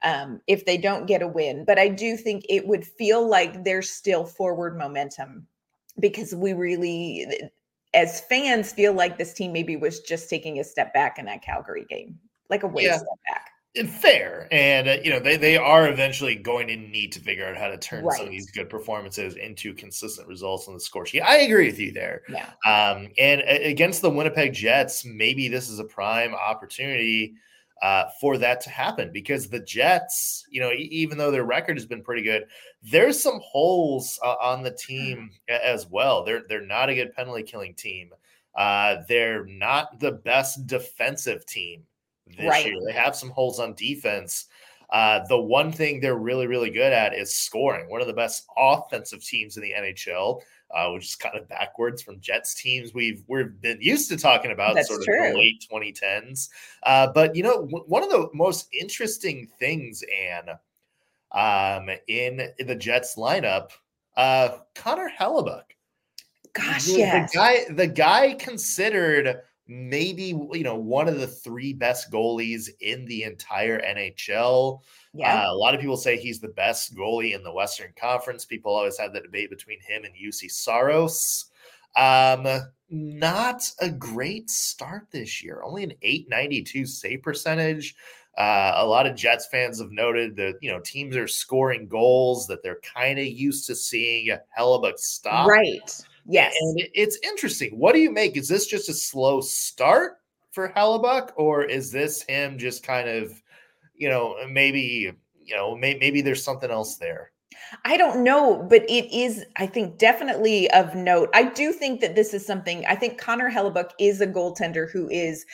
um, 0.02 0.40
if 0.46 0.66
they 0.66 0.76
don't 0.76 1.06
get 1.06 1.22
a 1.22 1.26
win. 1.26 1.64
But 1.64 1.80
I 1.80 1.88
do 1.88 2.16
think 2.16 2.44
it 2.48 2.68
would 2.68 2.86
feel 2.86 3.28
like 3.28 3.64
there's 3.64 3.90
still 3.90 4.24
forward 4.24 4.78
momentum 4.78 5.48
because 5.98 6.34
we 6.34 6.52
really 6.52 7.26
as 7.94 8.20
fans 8.22 8.72
feel 8.72 8.92
like 8.92 9.16
this 9.16 9.32
team 9.32 9.52
maybe 9.52 9.76
was 9.76 10.00
just 10.00 10.28
taking 10.28 10.58
a 10.58 10.64
step 10.64 10.92
back 10.92 11.18
in 11.18 11.24
that 11.26 11.42
Calgary 11.42 11.86
game, 11.88 12.18
like 12.50 12.64
a 12.64 12.66
way 12.66 12.84
yeah. 12.84 12.96
step 12.96 13.08
back. 13.28 13.50
Fair, 13.88 14.46
and 14.52 14.88
uh, 14.88 14.96
you 15.02 15.10
know 15.10 15.18
they 15.18 15.36
they 15.36 15.56
are 15.56 15.88
eventually 15.88 16.36
going 16.36 16.68
to 16.68 16.76
need 16.76 17.10
to 17.10 17.18
figure 17.18 17.44
out 17.44 17.56
how 17.56 17.66
to 17.66 17.76
turn 17.76 18.04
right. 18.04 18.16
some 18.16 18.26
of 18.26 18.30
these 18.30 18.48
good 18.52 18.70
performances 18.70 19.34
into 19.34 19.74
consistent 19.74 20.28
results 20.28 20.68
on 20.68 20.74
the 20.74 20.80
score 20.80 21.04
sheet. 21.04 21.22
I 21.22 21.38
agree 21.38 21.66
with 21.66 21.80
you 21.80 21.90
there. 21.90 22.22
Yeah. 22.28 22.50
Um, 22.64 23.08
and 23.18 23.40
against 23.40 24.00
the 24.00 24.10
Winnipeg 24.10 24.52
Jets, 24.52 25.04
maybe 25.04 25.48
this 25.48 25.68
is 25.68 25.80
a 25.80 25.84
prime 25.84 26.34
opportunity 26.34 27.34
uh, 27.82 28.04
for 28.20 28.38
that 28.38 28.60
to 28.62 28.70
happen 28.70 29.10
because 29.12 29.48
the 29.48 29.60
Jets, 29.60 30.46
you 30.48 30.60
know, 30.60 30.72
even 30.72 31.18
though 31.18 31.30
their 31.30 31.44
record 31.44 31.76
has 31.76 31.86
been 31.86 32.02
pretty 32.02 32.22
good, 32.22 32.46
there's 32.82 33.20
some 33.20 33.40
holes 33.42 34.18
uh, 34.24 34.36
on 34.40 34.62
the 34.62 34.70
team 34.70 35.30
as 35.48 35.86
well. 35.86 36.24
They're 36.24 36.42
they're 36.48 36.64
not 36.64 36.88
a 36.88 36.94
good 36.94 37.12
penalty 37.12 37.42
killing 37.42 37.74
team. 37.74 38.10
Uh, 38.54 38.98
they're 39.08 39.44
not 39.46 39.98
the 39.98 40.12
best 40.12 40.66
defensive 40.66 41.44
team 41.46 41.82
this 42.36 42.48
right. 42.48 42.66
year. 42.66 42.76
They 42.86 42.92
have 42.92 43.16
some 43.16 43.30
holes 43.30 43.58
on 43.58 43.74
defense. 43.74 44.46
Uh, 44.90 45.20
the 45.28 45.40
one 45.40 45.72
thing 45.72 45.98
they're 45.98 46.14
really, 46.14 46.46
really 46.46 46.70
good 46.70 46.92
at 46.92 47.14
is 47.14 47.34
scoring. 47.34 47.90
One 47.90 48.00
of 48.00 48.06
the 48.06 48.12
best 48.12 48.46
offensive 48.56 49.24
teams 49.24 49.56
in 49.56 49.62
the 49.62 49.72
NHL 49.72 50.40
uh, 50.74 50.90
which 50.90 51.04
is 51.04 51.14
kind 51.14 51.38
of 51.38 51.48
backwards 51.48 52.02
from 52.02 52.20
Jets 52.20 52.54
teams 52.54 52.92
we've 52.92 53.22
we've 53.28 53.60
been 53.60 53.78
used 53.80 54.10
to 54.10 54.16
talking 54.16 54.50
about 54.50 54.74
That's 54.74 54.88
sort 54.88 55.00
of 55.00 55.06
true. 55.06 55.32
the 55.32 55.38
late 55.38 55.64
2010s. 55.70 56.48
Uh, 56.82 57.08
but 57.14 57.34
you 57.36 57.42
know, 57.42 57.62
w- 57.62 57.84
one 57.86 58.02
of 58.02 58.10
the 58.10 58.28
most 58.34 58.68
interesting 58.72 59.48
things, 59.58 60.02
Anne, 60.12 60.58
um, 61.32 61.88
in, 62.08 62.48
in 62.58 62.66
the 62.66 62.74
Jets 62.74 63.16
lineup, 63.16 63.70
uh, 64.16 64.58
Connor 64.74 65.10
Hellebuyck. 65.18 65.62
Gosh, 66.52 66.84
the, 66.84 66.98
yes. 66.98 67.32
the 67.32 67.38
guy, 67.38 67.64
the 67.70 67.86
guy 67.86 68.34
considered 68.34 69.40
maybe 69.66 70.38
you 70.52 70.62
know 70.62 70.76
one 70.76 71.08
of 71.08 71.18
the 71.18 71.26
three 71.26 71.72
best 71.72 72.10
goalies 72.10 72.68
in 72.80 73.04
the 73.06 73.22
entire 73.22 73.80
NHL. 73.80 74.80
Yeah. 75.12 75.42
Uh, 75.42 75.52
a 75.52 75.56
lot 75.56 75.74
of 75.74 75.80
people 75.80 75.96
say 75.96 76.16
he's 76.16 76.40
the 76.40 76.48
best 76.48 76.94
goalie 76.96 77.34
in 77.34 77.42
the 77.42 77.52
Western 77.52 77.92
Conference. 77.98 78.44
People 78.44 78.74
always 78.74 78.98
have 78.98 79.12
the 79.12 79.20
debate 79.20 79.50
between 79.50 79.80
him 79.80 80.04
and 80.04 80.14
Juuse 80.14 80.50
Saros. 80.50 81.50
Um, 81.96 82.46
not 82.90 83.62
a 83.80 83.90
great 83.90 84.50
start 84.50 85.06
this 85.10 85.42
year. 85.42 85.62
Only 85.64 85.84
an 85.84 85.92
892 86.02 86.86
save 86.86 87.22
percentage. 87.22 87.94
Uh, 88.36 88.72
a 88.76 88.86
lot 88.86 89.06
of 89.06 89.14
Jets 89.14 89.46
fans 89.46 89.80
have 89.80 89.92
noted 89.92 90.34
that 90.36 90.54
you 90.60 90.70
know 90.70 90.80
teams 90.80 91.16
are 91.16 91.28
scoring 91.28 91.86
goals 91.86 92.46
that 92.48 92.62
they're 92.62 92.80
kind 92.80 93.18
of 93.18 93.26
used 93.26 93.66
to 93.68 93.74
seeing 93.74 94.36
Hellebuyck 94.58 94.98
stop. 94.98 95.48
Right. 95.48 96.04
Yes. 96.26 96.54
And 96.60 96.80
it's 96.94 97.18
interesting. 97.22 97.78
What 97.78 97.94
do 97.94 98.00
you 98.00 98.10
make? 98.10 98.36
Is 98.36 98.48
this 98.48 98.66
just 98.66 98.88
a 98.88 98.94
slow 98.94 99.40
start 99.40 100.18
for 100.52 100.70
Hellebuyck, 100.70 101.32
or 101.36 101.64
is 101.64 101.90
this 101.90 102.22
him 102.22 102.58
just 102.58 102.82
kind 102.82 103.08
of, 103.08 103.42
you 103.94 104.08
know, 104.08 104.36
uh, 104.42 104.46
maybe, 104.48 105.12
you 105.44 105.54
know, 105.54 105.76
may, 105.76 105.98
maybe 105.98 106.20
there's 106.20 106.42
something 106.42 106.70
else 106.70 106.96
there? 106.96 107.32
I 107.84 107.96
don't 107.96 108.22
know, 108.22 108.64
but 108.68 108.82
it 108.88 109.12
is, 109.12 109.44
I 109.56 109.66
think, 109.66 109.98
definitely 109.98 110.70
of 110.70 110.94
note. 110.94 111.28
I 111.34 111.44
do 111.44 111.72
think 111.72 112.00
that 112.00 112.14
this 112.14 112.32
is 112.32 112.46
something, 112.46 112.84
I 112.86 112.94
think 112.94 113.20
Connor 113.20 113.50
Hellebuyck 113.50 113.90
is 113.98 114.20
a 114.20 114.26
goaltender 114.26 114.90
who 114.90 115.08
is 115.10 115.44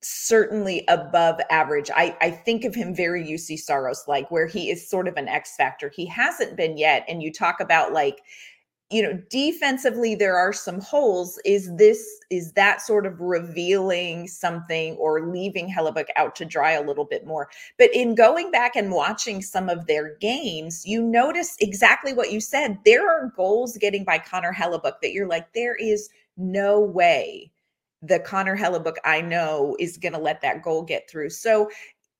certainly 0.00 0.84
above 0.88 1.40
average. 1.50 1.90
I, 1.94 2.16
I 2.20 2.30
think 2.30 2.64
of 2.64 2.74
him 2.74 2.94
very 2.94 3.24
Juuse 3.24 3.58
Saros 3.58 4.04
like, 4.06 4.30
where 4.30 4.46
he 4.46 4.70
is 4.70 4.88
sort 4.88 5.08
of 5.08 5.16
an 5.16 5.28
X 5.28 5.56
factor. 5.56 5.88
He 5.88 6.06
hasn't 6.06 6.56
been 6.56 6.78
yet. 6.78 7.04
And 7.08 7.22
you 7.22 7.32
talk 7.32 7.60
about 7.60 7.92
like 7.92 8.22
you 8.90 9.02
know 9.02 9.12
defensively 9.30 10.14
there 10.14 10.36
are 10.36 10.52
some 10.52 10.80
holes. 10.80 11.38
Is 11.44 11.74
this 11.76 12.20
is 12.30 12.52
that 12.52 12.80
sort 12.82 13.06
of 13.06 13.20
revealing 13.20 14.26
something 14.26 14.96
or 14.96 15.28
leaving 15.28 15.72
Hellebuyck 15.72 16.06
out 16.16 16.34
to 16.36 16.44
dry 16.44 16.72
a 16.72 16.82
little 16.82 17.04
bit 17.04 17.26
more? 17.26 17.48
But 17.78 17.94
in 17.94 18.14
going 18.14 18.50
back 18.50 18.76
and 18.76 18.90
watching 18.90 19.42
some 19.42 19.68
of 19.68 19.86
their 19.86 20.16
games 20.16 20.86
you 20.86 21.02
notice 21.02 21.56
exactly 21.60 22.12
what 22.12 22.32
you 22.32 22.40
said. 22.40 22.78
There 22.84 23.08
are 23.08 23.32
goals 23.36 23.76
getting 23.76 24.04
by 24.04 24.18
Connor 24.18 24.52
Hellebuyck 24.52 25.00
that 25.02 25.12
you're 25.12 25.28
like 25.28 25.52
there 25.54 25.76
is 25.76 26.10
no 26.36 26.80
way 26.80 27.50
the 28.02 28.18
Connor 28.18 28.56
Hellebuyck 28.56 28.96
I 29.04 29.20
know 29.20 29.76
is 29.78 29.98
going 29.98 30.14
to 30.14 30.18
let 30.18 30.40
that 30.40 30.62
goal 30.62 30.82
get 30.82 31.08
through. 31.10 31.30
So 31.30 31.70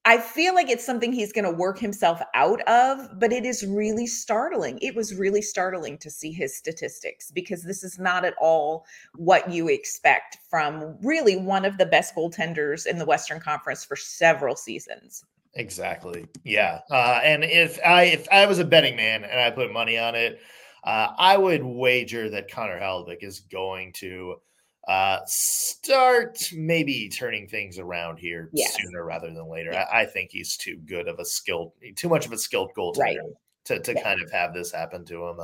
I 0.06 0.18
feel 0.18 0.54
like 0.54 0.70
it's 0.70 0.84
something 0.84 1.12
he's 1.12 1.32
going 1.32 1.44
to 1.44 1.50
work 1.50 1.78
himself 1.78 2.22
out 2.34 2.62
of, 2.62 3.18
but 3.18 3.32
it 3.32 3.44
is 3.44 3.66
really 3.66 4.06
startling. 4.06 4.78
It 4.80 4.96
was 4.96 5.14
really 5.14 5.42
startling 5.42 5.98
to 5.98 6.10
see 6.10 6.32
his 6.32 6.56
statistics 6.56 7.30
because 7.30 7.62
this 7.64 7.84
is 7.84 7.98
not 7.98 8.24
at 8.24 8.34
all 8.40 8.86
what 9.14 9.50
you 9.50 9.68
expect 9.68 10.38
from 10.48 10.96
really 11.02 11.36
one 11.36 11.66
of 11.66 11.76
the 11.76 11.84
best 11.84 12.14
goaltenders 12.14 12.86
in 12.86 12.96
the 12.96 13.04
Western 13.04 13.40
Conference 13.40 13.84
for 13.84 13.94
several 13.94 14.56
seasons. 14.56 15.22
Exactly. 15.54 16.26
Yeah. 16.44 16.80
Uh, 16.90 17.20
and 17.22 17.44
if 17.44 17.78
I 17.84 18.04
if 18.04 18.26
I 18.30 18.46
was 18.46 18.58
a 18.58 18.64
betting 18.64 18.96
man 18.96 19.24
and 19.24 19.38
I 19.38 19.50
put 19.50 19.72
money 19.72 19.98
on 19.98 20.14
it, 20.14 20.40
uh, 20.84 21.08
I 21.18 21.36
would 21.36 21.62
wager 21.62 22.30
that 22.30 22.50
Connor 22.50 22.80
Hellebuyck 22.80 23.22
is 23.22 23.40
going 23.40 23.92
to 23.94 24.36
uh, 24.88 25.18
start 25.26 26.38
maybe 26.54 27.08
turning 27.08 27.46
things 27.46 27.78
around 27.78 28.18
here 28.18 28.48
yes. 28.52 28.76
sooner 28.80 29.04
rather 29.04 29.28
than 29.28 29.48
later. 29.48 29.70
Yeah. 29.72 29.86
I, 29.92 30.02
I, 30.02 30.06
think 30.06 30.30
he's 30.30 30.56
too 30.56 30.78
good 30.86 31.06
of 31.06 31.18
a 31.18 31.24
skilled, 31.24 31.72
too 31.96 32.08
much 32.08 32.26
of 32.26 32.32
a 32.32 32.38
skilled 32.38 32.70
goaltender 32.76 32.98
right. 32.98 33.18
to, 33.66 33.78
to 33.78 33.94
yeah. 33.94 34.02
kind 34.02 34.22
of 34.22 34.30
have 34.32 34.54
this 34.54 34.72
happen 34.72 35.04
to 35.06 35.26
him. 35.26 35.40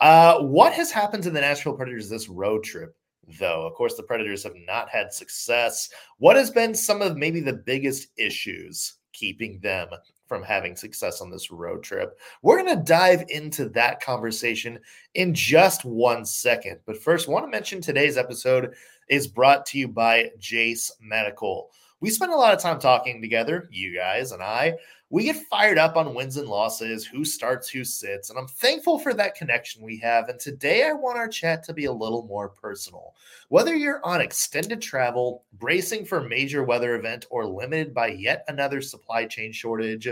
Uh, 0.00 0.38
what 0.40 0.72
has 0.72 0.92
happened 0.92 1.24
to 1.24 1.30
the 1.30 1.40
Nashville 1.40 1.74
Predators 1.74 2.08
this 2.08 2.28
road 2.28 2.62
trip? 2.62 2.94
Though, 3.38 3.66
of 3.66 3.74
course, 3.74 3.94
the 3.94 4.04
Predators 4.04 4.42
have 4.44 4.56
not 4.66 4.88
had 4.88 5.12
success. 5.12 5.90
What 6.18 6.36
has 6.36 6.50
been 6.50 6.74
some 6.74 7.02
of 7.02 7.16
maybe 7.16 7.40
the 7.40 7.52
biggest 7.52 8.08
issues 8.16 8.94
keeping 9.12 9.58
them 9.60 9.88
from 10.28 10.42
having 10.42 10.76
success 10.76 11.20
on 11.20 11.30
this 11.30 11.50
road 11.50 11.82
trip. 11.82 12.18
We're 12.42 12.62
going 12.62 12.76
to 12.76 12.84
dive 12.84 13.24
into 13.28 13.68
that 13.70 14.00
conversation 14.00 14.78
in 15.14 15.34
just 15.34 15.84
one 15.84 16.24
second. 16.24 16.78
But 16.86 17.02
first, 17.02 17.28
I 17.28 17.32
want 17.32 17.46
to 17.46 17.50
mention 17.50 17.80
today's 17.80 18.18
episode 18.18 18.74
is 19.08 19.26
brought 19.26 19.64
to 19.66 19.78
you 19.78 19.88
by 19.88 20.30
Jase 20.38 20.92
Medical. 21.00 21.70
We 22.00 22.10
spend 22.10 22.32
a 22.32 22.36
lot 22.36 22.54
of 22.54 22.60
time 22.60 22.78
talking 22.78 23.20
together, 23.20 23.68
you 23.72 23.94
guys 23.94 24.32
and 24.32 24.42
I, 24.42 24.76
we 25.10 25.24
get 25.24 25.46
fired 25.48 25.78
up 25.78 25.96
on 25.96 26.14
wins 26.14 26.36
and 26.36 26.48
losses, 26.48 27.06
who 27.06 27.24
starts, 27.24 27.68
who 27.68 27.82
sits, 27.82 28.28
and 28.28 28.38
I'm 28.38 28.46
thankful 28.46 28.98
for 28.98 29.14
that 29.14 29.34
connection 29.34 29.82
we 29.82 29.96
have. 29.98 30.28
And 30.28 30.38
today 30.38 30.86
I 30.86 30.92
want 30.92 31.16
our 31.16 31.28
chat 31.28 31.64
to 31.64 31.72
be 31.72 31.86
a 31.86 31.92
little 31.92 32.24
more 32.24 32.50
personal. 32.50 33.14
Whether 33.48 33.74
you're 33.74 34.04
on 34.04 34.20
extended 34.20 34.82
travel, 34.82 35.44
bracing 35.54 36.04
for 36.04 36.18
a 36.18 36.28
major 36.28 36.62
weather 36.62 36.94
event, 36.94 37.26
or 37.30 37.46
limited 37.46 37.94
by 37.94 38.08
yet 38.08 38.44
another 38.48 38.82
supply 38.82 39.24
chain 39.24 39.50
shortage, 39.50 40.06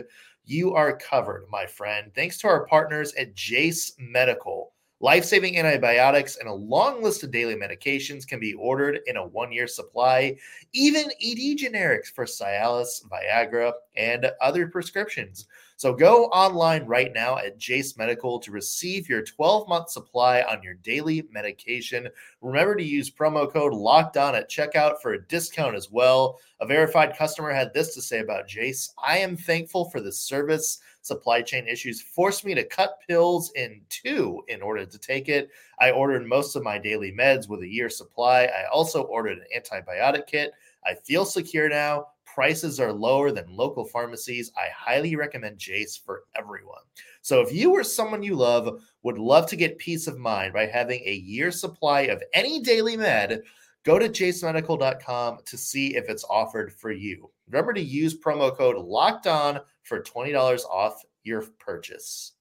you 0.46 0.74
are 0.74 0.96
covered, 0.96 1.44
my 1.50 1.66
friend. 1.66 2.10
Thanks 2.14 2.38
to 2.38 2.48
our 2.48 2.66
partners 2.66 3.12
at 3.14 3.34
Jase 3.34 3.92
Medical. 3.98 4.72
Life 5.00 5.26
saving 5.26 5.58
antibiotics 5.58 6.36
and 6.36 6.48
a 6.48 6.54
long 6.54 7.02
list 7.02 7.22
of 7.22 7.30
daily 7.30 7.54
medications 7.54 8.26
can 8.26 8.40
be 8.40 8.54
ordered 8.54 9.00
in 9.06 9.18
a 9.18 9.26
one 9.26 9.52
year 9.52 9.66
supply, 9.66 10.38
even 10.72 11.04
ED 11.22 11.58
generics 11.58 12.06
for 12.06 12.24
Cialis, 12.24 13.04
Viagra, 13.06 13.72
and 13.94 14.32
other 14.40 14.68
prescriptions. 14.68 15.46
So 15.76 15.92
go 15.92 16.24
online 16.28 16.86
right 16.86 17.12
now 17.14 17.36
at 17.36 17.58
Jase 17.58 17.98
Medical 17.98 18.38
to 18.40 18.50
receive 18.50 19.10
your 19.10 19.20
12 19.20 19.68
month 19.68 19.90
supply 19.90 20.40
on 20.40 20.62
your 20.62 20.74
daily 20.74 21.28
medication. 21.30 22.08
Remember 22.40 22.74
to 22.74 22.82
use 22.82 23.10
promo 23.10 23.52
code 23.52 23.74
locked 23.74 24.16
on 24.16 24.34
at 24.34 24.50
checkout 24.50 25.02
for 25.02 25.12
a 25.12 25.26
discount 25.26 25.76
as 25.76 25.90
well. 25.90 26.38
A 26.60 26.66
verified 26.66 27.14
customer 27.14 27.52
had 27.52 27.74
this 27.74 27.94
to 27.94 28.00
say 28.00 28.20
about 28.20 28.48
Jase 28.48 28.94
I 28.96 29.18
am 29.18 29.36
thankful 29.36 29.90
for 29.90 30.00
the 30.00 30.12
service 30.12 30.78
supply 31.06 31.40
chain 31.40 31.68
issues 31.68 32.02
forced 32.02 32.44
me 32.44 32.52
to 32.54 32.64
cut 32.64 32.98
pills 33.06 33.52
in 33.54 33.80
two 33.88 34.42
in 34.48 34.60
order 34.60 34.84
to 34.84 34.98
take 34.98 35.28
it. 35.28 35.50
I 35.78 35.92
ordered 35.92 36.26
most 36.26 36.56
of 36.56 36.64
my 36.64 36.78
daily 36.78 37.12
meds 37.12 37.48
with 37.48 37.60
a 37.62 37.68
year 37.68 37.88
supply. 37.88 38.44
I 38.44 38.66
also 38.72 39.02
ordered 39.02 39.38
an 39.38 39.46
antibiotic 39.56 40.26
kit. 40.26 40.52
I 40.84 40.94
feel 40.94 41.25
secure 41.25 41.68
now. 41.68 42.08
Prices 42.25 42.80
are 42.80 42.92
lower 42.92 43.30
than 43.30 43.46
local 43.48 43.84
pharmacies. 43.84 44.50
I 44.56 44.66
highly 44.76 45.16
recommend 45.16 45.58
Jase 45.58 45.96
for 45.96 46.25
everyone. 46.34 46.82
So 47.22 47.40
if 47.40 47.52
you 47.52 47.72
or 47.72 47.84
someone 47.84 48.22
you 48.22 48.34
love 48.34 48.82
would 49.04 49.16
love 49.16 49.46
to 49.48 49.56
get 49.56 49.78
peace 49.78 50.06
of 50.06 50.18
mind 50.18 50.52
by 50.52 50.66
having 50.66 51.02
a 51.04 51.12
year 51.12 51.50
supply 51.50 52.02
of 52.02 52.22
any 52.34 52.60
daily 52.60 52.96
med, 52.96 53.42
go 53.86 53.98
to 54.00 54.08
jasemedical.com 54.08 55.38
to 55.46 55.56
see 55.56 55.96
if 55.96 56.10
it's 56.10 56.24
offered 56.28 56.72
for 56.72 56.90
you. 56.90 57.30
Remember 57.48 57.72
to 57.72 57.80
use 57.80 58.18
promo 58.18 58.54
code 58.54 58.76
locked 58.76 59.28
on 59.28 59.60
for 59.84 60.02
$20 60.02 60.64
off 60.64 61.00
your 61.22 61.42
purchase. 61.60 62.32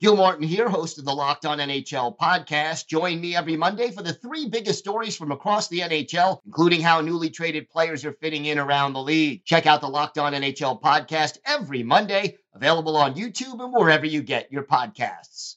Gil 0.00 0.16
Martin 0.16 0.46
here, 0.46 0.68
host 0.68 0.98
of 0.98 1.04
the 1.06 1.12
Locked 1.12 1.46
On 1.46 1.58
NHL 1.58 2.18
podcast. 2.18 2.86
Join 2.86 3.18
me 3.20 3.34
every 3.34 3.56
Monday 3.56 3.90
for 3.90 4.02
the 4.02 4.12
three 4.12 4.46
biggest 4.46 4.78
stories 4.78 5.16
from 5.16 5.32
across 5.32 5.68
the 5.68 5.80
NHL, 5.80 6.40
including 6.44 6.82
how 6.82 7.00
newly 7.00 7.30
traded 7.30 7.68
players 7.70 8.04
are 8.04 8.12
fitting 8.12 8.46
in 8.46 8.58
around 8.58 8.92
the 8.92 9.02
league. 9.02 9.42
Check 9.44 9.66
out 9.66 9.80
the 9.80 9.88
Locked 9.88 10.18
On 10.18 10.34
NHL 10.34 10.82
podcast 10.82 11.38
every 11.46 11.82
Monday, 11.82 12.36
available 12.54 12.96
on 12.96 13.14
YouTube 13.14 13.62
and 13.62 13.72
wherever 13.72 14.04
you 14.04 14.22
get 14.22 14.52
your 14.52 14.64
podcasts. 14.64 15.56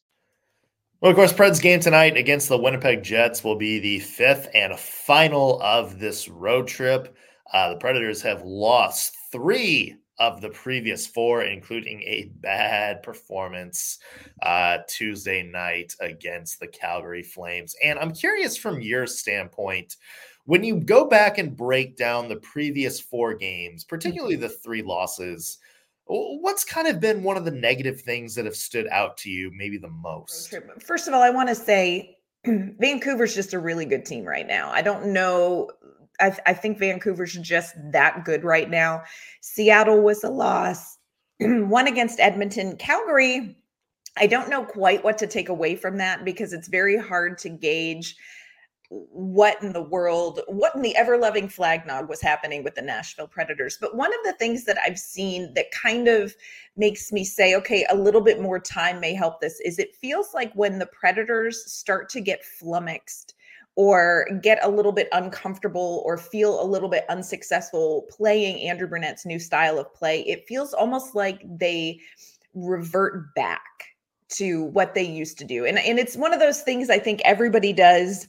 Well, 1.02 1.12
of 1.12 1.16
course, 1.16 1.32
Preds 1.32 1.62
game 1.62 1.80
tonight 1.80 2.18
against 2.18 2.50
the 2.50 2.58
Winnipeg 2.58 3.04
Jets 3.04 3.42
will 3.42 3.56
be 3.56 3.80
the 3.80 4.00
fifth 4.00 4.50
and 4.54 4.78
final 4.78 5.62
of 5.62 5.98
this 5.98 6.28
road 6.28 6.68
trip. 6.68 7.16
Uh, 7.54 7.70
the 7.70 7.78
Predators 7.78 8.22
have 8.24 8.42
lost 8.44 9.16
three 9.32 9.96
of 10.18 10.42
the 10.42 10.50
previous 10.50 11.08
four, 11.08 11.44
including 11.44 12.02
a 12.02 12.30
bad 12.42 13.02
performance 13.02 14.00
uh, 14.42 14.80
Tuesday 14.90 15.42
night 15.42 15.96
against 16.02 16.60
the 16.60 16.68
Calgary 16.68 17.24
Flames. 17.24 17.78
And 17.82 17.98
I'm 17.98 18.12
curious 18.12 18.58
from 18.58 18.82
your 18.82 19.08
standpoint, 19.08 19.96
when 20.44 20.66
you 20.66 20.82
go 20.82 21.08
back 21.08 21.38
and 21.38 21.56
break 21.56 21.96
down 21.96 22.28
the 22.28 22.42
previous 22.42 23.00
four 23.00 23.36
games, 23.36 23.86
particularly 23.86 24.36
the 24.36 24.50
three 24.50 24.82
losses, 24.82 25.60
what's 26.10 26.66
kind 26.66 26.88
of 26.88 27.00
been 27.00 27.24
one 27.24 27.38
of 27.38 27.46
the 27.46 27.52
negative 27.52 28.02
things 28.02 28.36
that 28.36 28.46
have 28.46 28.56
stood 28.56 28.88
out 28.88 29.16
to 29.18 29.30
you, 29.30 29.52
maybe 29.56 29.78
the 29.78 29.90
most? 29.90 30.54
First 30.82 31.08
of 31.08 31.14
all, 31.14 31.22
I 31.22 31.30
want 31.30 31.50
to 31.50 31.56
say 31.56 32.18
Vancouver's 32.46 33.36
just 33.36 33.54
a 33.54 33.60
really 33.60 33.86
good 33.86 34.06
team 34.06 34.26
right 34.26 34.48
now. 34.48 34.72
I 34.72 34.82
don't 34.82 35.14
know 35.14 35.70
I, 36.20 36.36
I 36.46 36.54
think 36.54 36.78
Vancouver's 36.78 37.34
just 37.34 37.76
that 37.92 38.26
good 38.26 38.44
right 38.44 38.70
now. 38.70 39.04
Seattle 39.42 40.02
was 40.02 40.24
a 40.24 40.30
loss. 40.30 40.98
One 41.40 41.88
against 41.88 42.20
Edmonton. 42.20 42.78
Calgary, 42.78 43.56
I 44.18 44.28
don't 44.28 44.50
know 44.50 44.66
quite 44.66 45.04
what 45.04 45.18
to 45.20 45.28
take 45.28 45.50
away 45.50 45.76
from 45.76 45.98
that 45.98 46.26
because 46.26 46.54
it's 46.54 46.68
very 46.68 46.98
hard 46.98 47.38
to 47.40 47.50
gauge 47.50 48.16
what 48.90 49.62
in 49.62 49.72
the 49.72 49.82
world, 49.82 50.42
what 50.48 50.76
in 50.76 50.82
the 50.82 50.96
ever 50.96 51.18
loving 51.18 51.48
flagnog 51.48 52.10
was 52.10 52.22
happening 52.22 52.64
with 52.64 52.74
the 52.74 52.82
Nashville 52.82 53.28
Predators. 53.28 53.78
But 53.80 53.96
one 53.96 54.12
of 54.12 54.20
the 54.24 54.34
things 54.34 54.66
that 54.66 54.80
I've 54.84 54.98
seen 54.98 55.54
that 55.54 55.70
kind 55.72 56.08
of 56.08 56.36
makes 56.76 57.12
me 57.12 57.24
say, 57.24 57.56
okay, 57.56 57.86
a 57.90 57.96
little 57.96 58.22
bit 58.22 58.42
more 58.42 58.60
time 58.60 59.00
may 59.00 59.14
help 59.14 59.42
this 59.42 59.60
is 59.60 59.78
it 59.78 59.96
feels 59.96 60.34
like 60.34 60.52
when 60.54 60.80
the 60.80 60.88
Predators 60.88 61.72
start 61.72 62.10
to 62.10 62.22
get 62.22 62.44
flummoxed 62.44 63.36
or 63.76 64.28
get 64.42 64.58
a 64.64 64.70
little 64.70 64.92
bit 64.92 65.08
uncomfortable 65.12 66.02
or 66.04 66.18
feel 66.18 66.62
a 66.62 66.66
little 66.66 66.90
bit 66.90 67.06
unsuccessful 67.10 68.08
playing 68.10 68.60
Andrew 68.68 68.88
Brunette's 68.88 69.26
new 69.26 69.38
style 69.40 69.78
of 69.78 69.94
play, 69.94 70.22
it 70.22 70.48
feels 70.48 70.74
almost 70.74 71.14
like 71.14 71.44
they 71.60 72.00
revert 72.56 73.36
back 73.36 73.62
to 74.30 74.64
what 74.66 74.96
they 74.96 75.04
used 75.04 75.38
to 75.38 75.46
do. 75.46 75.66
And, 75.66 75.78
and 75.78 76.00
it's 76.00 76.16
one 76.16 76.34
of 76.34 76.40
those 76.40 76.62
things 76.62 76.90
I 76.90 77.00
think 77.00 77.22
everybody 77.24 77.72
does 77.72 78.28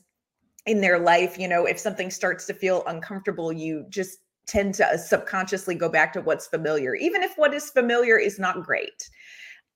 in 0.67 0.81
their 0.81 0.99
life. 0.99 1.39
You 1.39 1.49
know, 1.49 1.67
if 1.67 1.79
something 1.79 2.11
starts 2.11 2.47
to 2.47 2.55
feel 2.55 2.85
uncomfortable, 2.87 3.53
you 3.53 3.85
just 3.89 4.19
tend 4.47 4.75
to 4.75 4.99
subconsciously 4.99 5.75
go 5.75 5.89
back 5.89 6.13
to 6.13 6.21
what's 6.21 6.47
familiar, 6.47 6.95
even 6.95 7.23
if 7.23 7.33
what 7.37 7.55
is 7.55 7.71
familiar 7.71 8.19
is 8.19 8.39
not 8.39 8.65
great. 8.65 9.09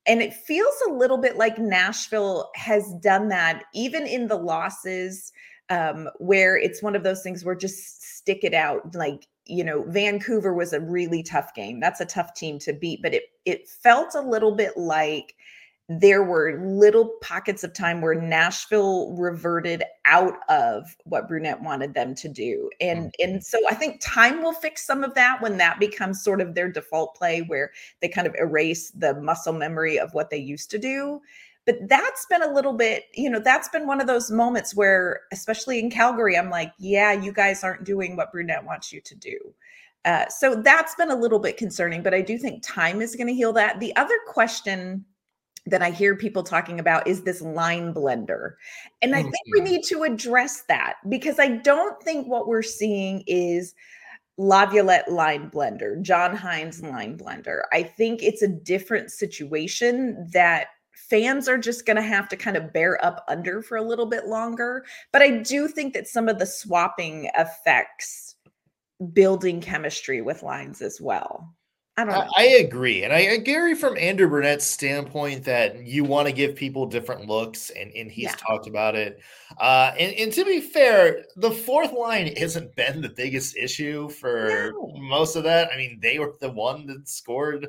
And 0.05 0.21
it 0.21 0.33
feels 0.33 0.75
a 0.87 0.91
little 0.91 1.17
bit 1.17 1.37
like 1.37 1.57
Nashville 1.57 2.51
has 2.55 2.93
done 3.01 3.29
that, 3.29 3.63
even 3.73 4.05
in 4.05 4.27
the 4.27 4.35
losses 4.35 5.31
um, 5.69 6.09
where 6.17 6.57
it's 6.57 6.83
one 6.83 6.95
of 6.95 7.03
those 7.03 7.23
things 7.23 7.43
where 7.43 7.55
just 7.55 8.17
stick 8.17 8.43
it 8.43 8.53
out. 8.53 8.93
Like, 8.93 9.27
you 9.45 9.63
know, 9.63 9.83
Vancouver 9.87 10.53
was 10.53 10.73
a 10.73 10.79
really 10.79 11.23
tough 11.23 11.53
game. 11.55 11.79
That's 11.79 12.01
a 12.01 12.05
tough 12.05 12.33
team 12.33 12.59
to 12.59 12.73
beat, 12.73 13.01
but 13.01 13.13
it 13.13 13.23
it 13.45 13.67
felt 13.67 14.13
a 14.15 14.21
little 14.21 14.55
bit 14.55 14.77
like 14.77 15.35
there 15.87 16.23
were 16.23 16.59
little 16.63 17.13
pockets 17.21 17.63
of 17.63 17.71
time 17.73 18.01
where 18.01 18.15
Nashville 18.15 19.11
reverted 19.13 19.83
out 20.05 20.37
of 20.49 20.95
what 21.03 21.27
Brunette 21.27 21.61
wanted 21.61 21.93
them 21.93 22.15
to 22.15 22.27
do. 22.27 22.71
And 22.81 23.07
mm-hmm. 23.07 23.33
and 23.33 23.43
so 23.43 23.59
I 23.69 23.75
think 23.75 24.01
time 24.01 24.41
will 24.41 24.53
fix 24.53 24.85
some 24.85 25.03
of 25.03 25.13
that 25.13 25.41
when 25.41 25.57
that 25.57 25.79
becomes 25.79 26.23
sort 26.23 26.41
of 26.41 26.55
their 26.55 26.71
default 26.71 27.15
play 27.15 27.41
where 27.41 27.71
they 28.01 28.07
kind 28.07 28.25
of 28.25 28.33
erase 28.35 28.89
the 28.91 29.13
muscle 29.21 29.53
memory 29.53 29.99
of 29.99 30.13
what 30.13 30.31
they 30.31 30.37
used 30.37 30.71
to 30.71 30.79
do. 30.79 31.21
But 31.65 31.87
that's 31.87 32.25
been 32.27 32.43
a 32.43 32.53
little 32.53 32.73
bit, 32.73 33.05
you 33.13 33.29
know, 33.29 33.39
that's 33.39 33.69
been 33.69 33.87
one 33.87 33.99
of 33.99 34.05
those 34.05 34.29
moments 34.29 34.75
where, 34.75 35.21
especially 35.31 35.79
in 35.79 35.89
Calgary, 35.89 36.37
I'm 36.37 36.51
like, 36.51 36.71
yeah, 36.77 37.11
you 37.11 37.31
guys 37.31 37.63
aren't 37.63 37.83
doing 37.83 38.15
what 38.15 38.31
Brunette 38.31 38.65
wants 38.65 38.93
you 38.93 39.01
to 39.01 39.15
do. 39.15 39.37
Uh, 40.03 40.27
so 40.29 40.53
that's 40.55 40.93
been 40.93 41.09
a 41.09 41.15
little 41.15 41.39
bit 41.39 41.57
concerning, 41.57 42.03
but 42.03 42.13
I 42.13 42.21
do 42.21 42.37
think 42.37 42.61
time 42.61 43.01
is 43.01 43.15
going 43.15 43.27
to 43.27 43.33
heal 43.33 43.51
that. 43.53 43.79
The 43.79 43.95
other 43.95 44.13
question 44.27 45.03
that 45.65 45.81
I 45.81 45.89
hear 45.89 46.15
people 46.15 46.43
talking 46.43 46.79
about 46.79 47.07
is 47.07 47.23
this 47.23 47.41
line 47.41 47.93
blender. 47.93 48.53
And 49.01 49.15
I 49.15 49.19
oh, 49.19 49.23
think 49.23 49.35
we 49.53 49.61
need 49.61 49.83
to 49.85 50.03
address 50.03 50.63
that 50.67 50.95
because 51.09 51.39
I 51.39 51.47
don't 51.47 52.01
think 52.03 52.27
what 52.27 52.47
we're 52.47 52.61
seeing 52.61 53.23
is 53.25 53.73
Laviolette 54.37 55.11
line 55.11 55.49
blender, 55.49 56.01
John 56.01 56.35
Hynes 56.35 56.83
line 56.83 57.17
blender. 57.17 57.61
I 57.71 57.83
think 57.83 58.21
it's 58.21 58.41
a 58.41 58.47
different 58.47 59.11
situation 59.11 60.27
that 60.33 60.67
fans 60.93 61.47
are 61.47 61.57
just 61.57 61.85
going 61.85 61.95
to 61.95 62.03
have 62.03 62.27
to 62.29 62.35
kind 62.35 62.57
of 62.57 62.73
bear 62.73 63.03
up 63.03 63.23
under 63.27 63.61
for 63.61 63.77
a 63.77 63.83
little 63.83 64.05
bit 64.05 64.27
longer. 64.27 64.85
But 65.11 65.21
I 65.21 65.37
do 65.37 65.67
think 65.67 65.93
that 65.93 66.07
some 66.07 66.27
of 66.27 66.37
the 66.37 66.45
swapping 66.45 67.29
affects 67.37 68.35
building 69.13 69.61
chemistry 69.61 70.21
with 70.21 70.43
lines 70.43 70.81
as 70.81 70.99
well. 70.99 71.54
I 71.97 72.03
don't. 72.03 72.27
I, 72.35 72.43
agree. 72.59 73.03
And 73.03 73.13
I, 73.13 73.19
agree 73.19 73.73
from 73.73 73.97
Andrew 73.97 74.27
Brunette's 74.27 74.65
standpoint 74.65 75.45
that 75.45 75.85
you 75.85 76.03
want 76.03 76.27
to 76.27 76.33
give 76.33 76.53
people 76.53 76.85
different 76.85 77.27
looks, 77.27 77.69
and, 77.69 77.89
and 77.93 78.11
he's 78.11 78.25
yeah. 78.25 78.35
talked 78.35 78.67
about 78.67 78.95
it. 78.95 79.21
Uh, 79.57 79.93
and, 79.97 80.13
and 80.15 80.33
to 80.33 80.43
be 80.43 80.59
fair, 80.59 81.23
the 81.37 81.51
fourth 81.51 81.93
line 81.93 82.35
hasn't 82.35 82.75
been 82.75 83.01
the 83.01 83.13
biggest 83.15 83.55
issue 83.55 84.09
for 84.09 84.73
no. 84.73 84.93
most 84.97 85.37
of 85.37 85.43
that. 85.45 85.69
I 85.71 85.77
mean, 85.77 85.99
they 86.01 86.19
were 86.19 86.35
the 86.41 86.51
one 86.51 86.85
that 86.87 87.07
scored 87.07 87.65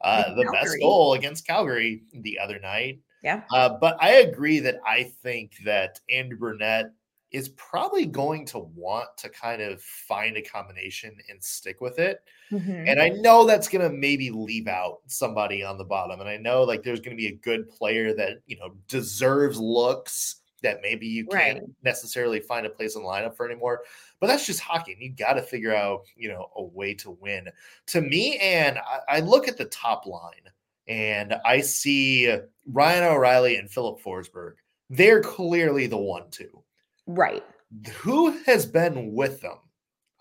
uh, 0.00 0.34
the 0.34 0.44
Calgary. 0.44 0.52
best 0.52 0.80
goal 0.80 1.12
against 1.12 1.46
Calgary 1.46 2.02
the 2.14 2.38
other 2.38 2.58
night. 2.58 3.00
Yeah. 3.22 3.42
Uh, 3.52 3.76
but 3.78 3.96
I 4.00 4.16
agree 4.16 4.60
that 4.60 4.76
I 4.86 5.12
think 5.22 5.52
that 5.64 6.00
Andrew 6.10 6.38
Brunette 6.38 6.92
is 7.36 7.50
probably 7.50 8.06
going 8.06 8.46
to 8.46 8.58
want 8.58 9.14
to 9.18 9.28
kind 9.28 9.60
of 9.60 9.82
find 9.82 10.38
a 10.38 10.42
combination 10.42 11.14
and 11.28 11.44
stick 11.44 11.82
with 11.82 11.98
it. 11.98 12.22
Mm-hmm. 12.50 12.88
And 12.88 12.98
I 12.98 13.10
know 13.10 13.44
that's 13.44 13.68
going 13.68 13.86
to 13.86 13.94
maybe 13.94 14.30
leave 14.30 14.68
out 14.68 15.00
somebody 15.06 15.62
on 15.62 15.76
the 15.76 15.84
bottom. 15.84 16.18
And 16.20 16.30
I 16.30 16.38
know 16.38 16.62
like 16.62 16.82
there's 16.82 17.00
going 17.00 17.14
to 17.14 17.20
be 17.20 17.26
a 17.26 17.36
good 17.36 17.68
player 17.68 18.14
that, 18.14 18.38
you 18.46 18.56
know, 18.56 18.74
deserves 18.88 19.60
looks 19.60 20.36
that 20.62 20.80
maybe 20.80 21.06
you 21.06 21.26
can't 21.26 21.58
right. 21.58 21.68
necessarily 21.84 22.40
find 22.40 22.64
a 22.64 22.70
place 22.70 22.96
in 22.96 23.02
the 23.02 23.08
lineup 23.08 23.36
for 23.36 23.44
anymore. 23.44 23.82
But 24.18 24.28
that's 24.28 24.46
just 24.46 24.60
hockey. 24.60 24.94
And 24.94 25.02
you 25.02 25.10
got 25.10 25.34
to 25.34 25.42
figure 25.42 25.74
out, 25.74 26.06
you 26.16 26.30
know, 26.30 26.48
a 26.56 26.64
way 26.64 26.94
to 26.94 27.10
win. 27.10 27.50
To 27.88 28.00
me, 28.00 28.38
and 28.38 28.78
I, 28.78 29.18
I 29.18 29.20
look 29.20 29.46
at 29.46 29.58
the 29.58 29.66
top 29.66 30.06
line 30.06 30.32
and 30.88 31.34
I 31.44 31.60
see 31.60 32.34
Ryan 32.64 33.04
O'Reilly 33.04 33.56
and 33.56 33.70
Filip 33.70 34.00
Forsberg. 34.00 34.54
They're 34.88 35.20
clearly 35.20 35.86
the 35.86 35.98
one 35.98 36.30
two. 36.30 36.62
Right. 37.06 37.44
Who 37.98 38.30
has 38.46 38.66
been 38.66 39.12
with 39.12 39.40
them 39.40 39.58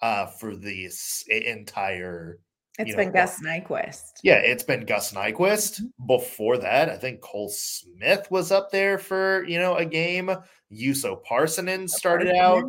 uh, 0.02 0.28
for 0.28 0.56
this 0.56 1.24
entire? 1.30 2.40
It's 2.78 2.96
been 2.96 3.08
know, 3.08 3.14
Gus 3.14 3.42
Nyquist. 3.42 4.02
Yeah, 4.24 4.36
it's 4.36 4.64
been 4.64 4.86
Gus 4.86 5.14
Nyquist. 5.14 5.82
Mm-hmm. 5.82 6.08
Before 6.08 6.58
that, 6.58 6.90
I 6.90 6.98
think 6.98 7.22
Cole 7.22 7.50
Smith 7.50 8.30
was 8.30 8.52
up 8.52 8.72
there 8.72 8.98
for 8.98 9.46
you 9.46 9.60
know 9.60 9.76
a 9.76 9.86
game. 9.86 10.30
Juuso 10.72 11.24
Parssinen 11.24 11.88
started 11.88 12.36
out 12.36 12.66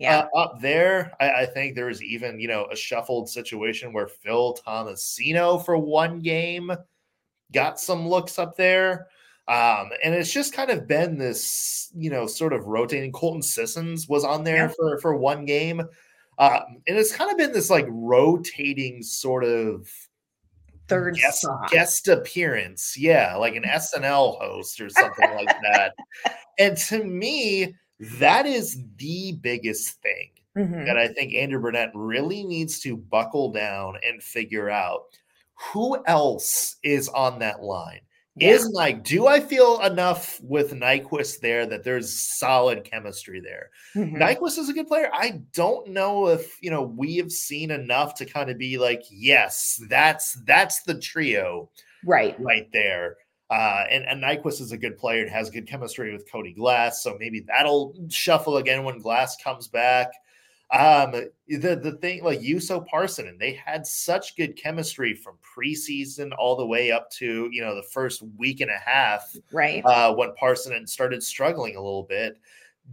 yeah. 0.00 0.26
Uh, 0.34 0.38
up 0.38 0.60
there. 0.62 1.12
I, 1.20 1.42
I, 1.42 1.46
think 1.46 1.74
there 1.74 1.86
was 1.86 2.02
even 2.02 2.40
you 2.40 2.48
know 2.48 2.66
a 2.72 2.76
shuffled 2.76 3.28
situation 3.28 3.92
where 3.92 4.08
Phil 4.08 4.56
Tomasino 4.66 5.62
for 5.62 5.76
one 5.76 6.20
game 6.20 6.72
got 7.52 7.78
some 7.78 8.08
looks 8.08 8.38
up 8.38 8.56
there. 8.56 9.08
Um, 9.48 9.90
and 10.04 10.14
it's 10.14 10.32
just 10.32 10.52
kind 10.52 10.70
of 10.70 10.86
been 10.86 11.18
this, 11.18 11.90
you 11.96 12.10
know, 12.10 12.26
sort 12.26 12.52
of 12.52 12.66
rotating. 12.66 13.12
Colton 13.12 13.42
Sissons 13.42 14.08
was 14.08 14.24
on 14.24 14.44
there 14.44 14.66
yeah. 14.66 14.68
for 14.68 14.98
for 14.98 15.16
one 15.16 15.44
game, 15.44 15.80
um, 16.38 16.62
and 16.86 16.96
it's 16.96 17.14
kind 17.14 17.30
of 17.30 17.36
been 17.36 17.52
this 17.52 17.70
like 17.70 17.86
rotating 17.88 19.02
sort 19.02 19.44
of 19.44 19.88
third 20.88 21.16
guest, 21.16 21.46
guest 21.70 22.08
appearance, 22.08 22.96
yeah, 22.96 23.36
like 23.36 23.54
an 23.54 23.64
SNL 23.64 24.38
host 24.38 24.80
or 24.80 24.88
something 24.88 25.30
like 25.34 25.56
that. 25.72 25.94
And 26.58 26.76
to 26.76 27.02
me, 27.02 27.74
that 28.00 28.46
is 28.46 28.82
the 28.96 29.38
biggest 29.40 30.00
thing 30.02 30.30
mm-hmm. 30.56 30.84
that 30.84 30.96
I 30.96 31.08
think 31.08 31.34
Andrew 31.34 31.60
Brunette 31.60 31.92
really 31.94 32.44
needs 32.44 32.80
to 32.80 32.96
buckle 32.96 33.52
down 33.52 33.96
and 34.06 34.22
figure 34.22 34.70
out 34.70 35.04
who 35.72 36.02
else 36.06 36.76
is 36.82 37.08
on 37.08 37.38
that 37.38 37.62
line 37.62 38.00
yeah. 38.36 38.50
is 38.50 38.68
like, 38.68 39.04
do 39.04 39.26
I 39.26 39.40
feel 39.40 39.80
enough 39.80 40.40
with 40.42 40.72
Nyquist 40.72 41.40
there 41.40 41.66
that 41.66 41.84
there's 41.84 42.12
solid 42.12 42.84
chemistry 42.84 43.40
there? 43.40 43.70
Mm-hmm. 43.94 44.16
Nyquist 44.16 44.58
is 44.58 44.68
a 44.68 44.72
good 44.72 44.86
player. 44.86 45.10
I 45.12 45.42
don't 45.52 45.88
know 45.88 46.28
if 46.28 46.56
you 46.62 46.70
know 46.70 46.82
we 46.82 47.16
have 47.16 47.32
seen 47.32 47.70
enough 47.70 48.14
to 48.16 48.26
kind 48.26 48.50
of 48.50 48.58
be 48.58 48.78
like, 48.78 49.02
yes, 49.10 49.80
that's 49.88 50.40
that's 50.44 50.82
the 50.82 50.98
trio, 50.98 51.70
right, 52.04 52.38
right 52.40 52.68
there. 52.72 53.16
Uh, 53.50 53.84
and, 53.90 54.04
and 54.04 54.22
Nyquist 54.22 54.60
is 54.60 54.70
a 54.70 54.78
good 54.78 54.96
player 54.96 55.22
and 55.22 55.30
has 55.30 55.50
good 55.50 55.66
chemistry 55.66 56.12
with 56.12 56.30
Cody 56.30 56.52
Glass, 56.52 57.02
so 57.02 57.16
maybe 57.18 57.44
that'll 57.48 57.94
shuffle 58.08 58.58
again 58.58 58.84
when 58.84 59.00
Glass 59.00 59.36
comes 59.42 59.66
back. 59.66 60.12
Um, 60.72 61.10
the 61.48 61.74
the 61.74 61.98
thing 62.00 62.22
like 62.22 62.40
Juuso 62.40 62.86
Parssinen 62.86 63.38
they 63.38 63.54
had 63.54 63.84
such 63.84 64.36
good 64.36 64.54
chemistry 64.54 65.14
from 65.14 65.34
preseason 65.42 66.30
all 66.38 66.54
the 66.54 66.66
way 66.66 66.92
up 66.92 67.10
to 67.12 67.48
you 67.50 67.60
know 67.60 67.74
the 67.74 67.82
first 67.82 68.22
week 68.38 68.60
and 68.60 68.70
a 68.70 68.78
half, 68.78 69.36
right? 69.52 69.84
Uh, 69.84 70.14
when 70.14 70.32
Parssinen 70.40 70.88
started 70.88 71.22
struggling 71.22 71.76
a 71.76 71.82
little 71.82 72.04
bit. 72.04 72.38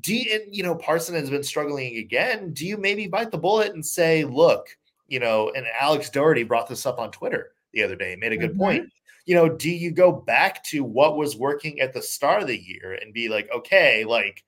Do 0.02 0.16
you, 0.16 0.36
and, 0.36 0.56
you 0.56 0.64
know 0.64 0.76
Parssinen 0.76 1.20
has 1.20 1.30
been 1.30 1.44
struggling 1.44 1.98
again? 1.98 2.52
Do 2.52 2.66
you 2.66 2.78
maybe 2.78 3.08
bite 3.08 3.32
the 3.32 3.38
bullet 3.38 3.74
and 3.74 3.86
say, 3.86 4.24
look, 4.26 4.68
you 5.08 5.20
know? 5.20 5.52
And 5.56 5.66
Alex 5.80 6.10
Doherty 6.10 6.44
brought 6.44 6.68
this 6.68 6.86
up 6.86 7.00
on 7.00 7.12
Twitter 7.12 7.52
the 7.74 7.84
other 7.84 7.96
day, 7.96 8.16
made 8.16 8.32
a 8.32 8.38
good 8.38 8.52
mm-hmm. 8.52 8.60
point. 8.60 8.90
You 9.26 9.36
know, 9.36 9.50
do 9.50 9.70
you 9.70 9.92
go 9.92 10.12
back 10.12 10.64
to 10.66 10.84
what 10.84 11.18
was 11.18 11.36
working 11.36 11.80
at 11.80 11.94
the 11.94 12.02
start 12.02 12.42
of 12.42 12.48
the 12.48 12.58
year 12.58 12.94
and 13.02 13.14
be 13.14 13.28
like, 13.28 13.50
okay, 13.52 14.06
like 14.06 14.44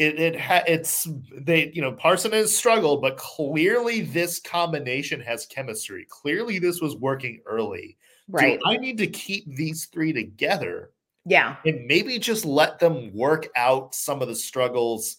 it 0.00 0.18
it 0.18 0.40
ha- 0.40 0.64
it's 0.66 1.06
they 1.32 1.70
you 1.74 1.82
know 1.82 1.92
Parssinen 1.92 2.38
has 2.38 2.56
struggled, 2.56 3.02
but 3.02 3.18
clearly 3.18 4.00
this 4.00 4.40
combination 4.40 5.20
has 5.20 5.44
chemistry. 5.46 6.06
Clearly 6.08 6.58
this 6.58 6.80
was 6.80 6.96
working 6.96 7.40
early. 7.44 7.98
Right. 8.28 8.58
Do 8.58 8.70
I 8.70 8.76
need 8.78 8.96
to 8.98 9.06
keep 9.06 9.44
these 9.46 9.86
three 9.86 10.12
together. 10.12 10.90
Yeah. 11.26 11.56
And 11.66 11.86
maybe 11.86 12.18
just 12.18 12.46
let 12.46 12.78
them 12.78 13.12
work 13.12 13.48
out 13.56 13.94
some 13.94 14.22
of 14.22 14.28
the 14.28 14.34
struggles 14.34 15.18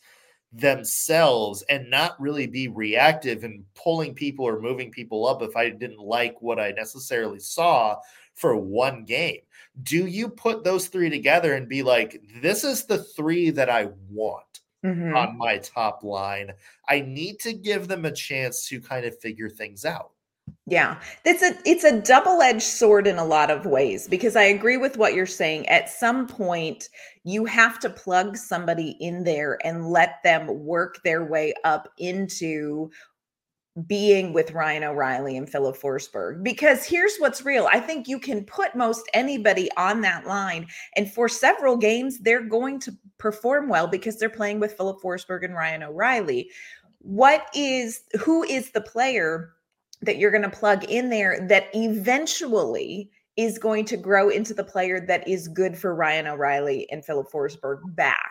themselves 0.52 1.63
and 1.70 1.89
not 1.89 2.20
really 2.20 2.48
be 2.48 2.67
reactive 2.67 3.44
and 3.44 3.63
pulling 3.76 4.15
people 4.15 4.46
or 4.46 4.60
moving 4.60 4.89
people 4.91 5.28
up 5.28 5.44
if 5.44 5.56
I 5.56 5.70
didn't 5.70 6.00
like 6.00 6.41
what 6.41 6.60
I 6.60 6.72
necessarily 6.72 7.39
saw 7.39 7.98
for 8.34 8.56
one 8.56 9.06
game. 9.06 9.41
Do 9.84 10.08
you 10.08 10.28
put 10.28 10.63
those 10.63 10.88
three 10.88 11.10
together 11.10 11.54
and 11.54 11.70
be 11.70 11.84
like, 11.84 12.22
this 12.41 12.63
is 12.63 12.86
the 12.86 13.04
three 13.04 13.52
that 13.52 13.70
I 13.70 13.89
want? 14.10 14.50
Mm-hmm. 14.86 15.15
on 15.15 15.38
my 15.38 15.58
top 15.58 16.04
line. 16.04 16.52
I 16.89 17.02
need 17.02 17.39
to 17.41 17.54
give 17.54 17.88
them 17.88 18.06
a 18.06 18.12
chance 18.12 18.67
to 18.70 18.82
kind 18.82 19.06
of 19.06 19.17
figure 19.20 19.50
things 19.50 19.86
out. 19.86 20.12
Yeah. 20.67 21.00
It's 21.26 21.44
a 21.44 21.56
it's 21.65 21.84
a 21.84 22.02
double-edged 22.02 22.62
sword 22.62 23.08
in 23.08 23.17
a 23.17 23.26
lot 23.26 23.52
of 23.52 23.65
ways 23.65 24.08
because 24.08 24.36
I 24.36 24.44
agree 24.44 24.78
with 24.78 24.98
what 24.98 25.13
you're 25.13 25.26
saying. 25.26 25.67
At 25.70 25.89
some 25.89 26.28
point, 26.28 26.89
you 27.24 27.46
have 27.46 27.80
to 27.80 27.89
plug 27.89 28.38
somebody 28.38 28.98
in 29.00 29.24
there 29.24 29.60
and 29.63 29.88
let 29.88 30.22
them 30.24 30.48
work 30.65 31.02
their 31.04 31.26
way 31.26 31.54
up 31.63 31.89
into 31.98 32.89
being 33.88 34.34
with 34.34 34.51
Ryan 34.51 34.84
O'Reilly 34.84 35.38
and 35.38 35.49
Filip 35.49 35.77
Forsberg. 35.77 36.43
Because 36.43 36.86
here's 36.86 37.17
what's 37.17 37.45
real 37.45 37.67
I 37.71 37.79
think 37.79 38.07
you 38.07 38.19
can 38.19 38.43
put 38.43 38.75
most 38.75 39.10
anybody 39.13 39.69
on 39.77 40.01
that 40.01 40.27
line, 40.27 40.67
and 40.95 41.12
for 41.12 41.29
several 41.29 41.77
games, 41.77 42.19
they're 42.19 42.43
going 42.43 42.79
to 42.81 42.91
perform 43.17 43.69
well 43.69 43.88
because 43.88 44.17
they're 44.17 44.29
playing 44.29 44.60
with 44.60 44.73
Filip 44.73 45.01
Forsberg 45.01 45.45
and 45.45 45.55
Ryan 45.55 45.84
O'Reilly. 45.84 46.49
What 46.99 47.47
is 47.55 48.01
who 48.19 48.43
is 48.43 48.71
the 48.71 48.81
player 48.81 49.53
that 50.01 50.17
you're 50.17 50.31
going 50.31 50.43
to 50.43 50.49
plug 50.49 50.84
in 50.86 51.10
there 51.10 51.45
that 51.47 51.67
eventually 51.73 53.10
is 53.38 53.57
going 53.57 53.86
to 53.86 53.97
grow 53.97 54.29
into 54.29 54.53
the 54.53 54.63
player 54.63 54.99
that 55.07 55.25
is 55.27 55.47
good 55.47 55.77
for 55.77 55.95
Ryan 55.95 56.27
O'Reilly 56.27 56.89
and 56.91 57.05
Filip 57.05 57.31
Forsberg 57.31 57.79
back? 57.95 58.31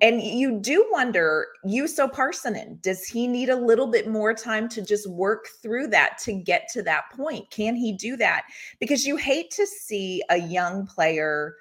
And 0.00 0.22
you 0.22 0.58
do 0.60 0.86
wonder, 0.90 1.46
Juuso 1.64 2.12
Parssinen, 2.12 2.82
does 2.82 3.04
he 3.04 3.28
need 3.28 3.48
a 3.48 3.56
little 3.56 3.86
bit 3.86 4.08
more 4.08 4.34
time 4.34 4.68
to 4.70 4.82
just 4.82 5.08
work 5.08 5.46
through 5.62 5.88
that 5.88 6.18
to 6.24 6.32
get 6.32 6.68
to 6.72 6.82
that 6.82 7.04
point? 7.16 7.48
Can 7.50 7.76
he 7.76 7.92
do 7.92 8.16
that? 8.16 8.42
Because 8.80 9.06
you 9.06 9.16
hate 9.16 9.50
to 9.52 9.66
see 9.66 10.22
a 10.30 10.38
young 10.38 10.86
player 10.86 11.54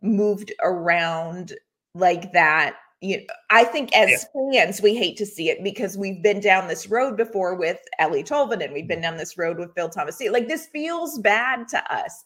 moved 0.00 0.52
around 0.62 1.54
like 1.94 2.32
that. 2.32 2.76
You 3.00 3.18
know, 3.18 3.24
I 3.50 3.64
think 3.64 3.94
as 3.94 4.26
yeah. 4.34 4.62
fans, 4.64 4.80
we 4.80 4.96
hate 4.96 5.18
to 5.18 5.26
see 5.26 5.50
it 5.50 5.62
because 5.62 5.98
we've 5.98 6.22
been 6.22 6.40
down 6.40 6.68
this 6.68 6.88
road 6.88 7.18
before 7.18 7.54
with 7.54 7.78
Eeli 8.00 8.26
Tolvanen. 8.26 8.72
We've 8.72 8.88
been 8.88 8.96
mm-hmm. 8.96 9.02
down 9.02 9.16
this 9.18 9.36
road 9.36 9.58
with 9.58 9.74
Phil 9.74 9.90
Thomas. 9.90 10.20
Like 10.30 10.48
this 10.48 10.66
feels 10.68 11.18
bad 11.18 11.68
to 11.68 11.94
us. 11.94 12.24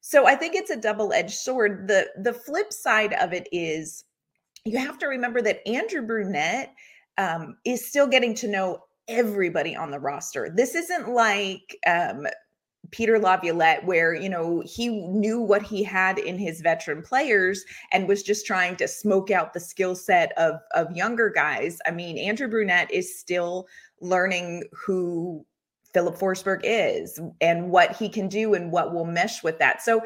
So 0.00 0.26
I 0.26 0.36
think 0.36 0.54
it's 0.54 0.70
a 0.70 0.76
double-edged 0.76 1.34
sword. 1.34 1.88
The 1.88 2.08
the 2.22 2.32
flip 2.32 2.72
side 2.72 3.12
of 3.14 3.32
it 3.32 3.48
is 3.52 4.04
you 4.70 4.78
have 4.78 4.98
to 4.98 5.06
remember 5.06 5.42
that 5.42 5.66
Andrew 5.68 6.02
Brunette 6.02 6.74
um, 7.18 7.56
is 7.64 7.84
still 7.84 8.06
getting 8.06 8.34
to 8.34 8.48
know 8.48 8.84
everybody 9.08 9.74
on 9.74 9.90
the 9.90 9.98
roster. 9.98 10.52
This 10.54 10.76
isn't 10.76 11.08
like 11.08 11.76
um, 11.86 12.26
Peter 12.92 13.18
Laviolette, 13.18 13.84
where 13.84 14.14
you 14.14 14.28
know 14.28 14.62
he 14.64 14.88
knew 14.88 15.40
what 15.40 15.62
he 15.62 15.82
had 15.82 16.18
in 16.18 16.38
his 16.38 16.60
veteran 16.60 17.02
players 17.02 17.64
and 17.92 18.06
was 18.06 18.22
just 18.22 18.46
trying 18.46 18.76
to 18.76 18.86
smoke 18.86 19.30
out 19.30 19.52
the 19.52 19.60
skill 19.60 19.96
set 19.96 20.32
of 20.38 20.60
of 20.74 20.94
younger 20.96 21.30
guys. 21.30 21.78
I 21.84 21.90
mean, 21.90 22.16
Andrew 22.16 22.48
Brunette 22.48 22.90
is 22.92 23.18
still 23.18 23.66
learning 24.00 24.64
who 24.72 25.44
Filip 25.92 26.16
Forsberg 26.16 26.60
is 26.62 27.18
and 27.40 27.70
what 27.70 27.96
he 27.96 28.08
can 28.08 28.28
do 28.28 28.54
and 28.54 28.70
what 28.70 28.94
will 28.94 29.04
mesh 29.04 29.42
with 29.42 29.58
that. 29.58 29.82
So 29.82 30.02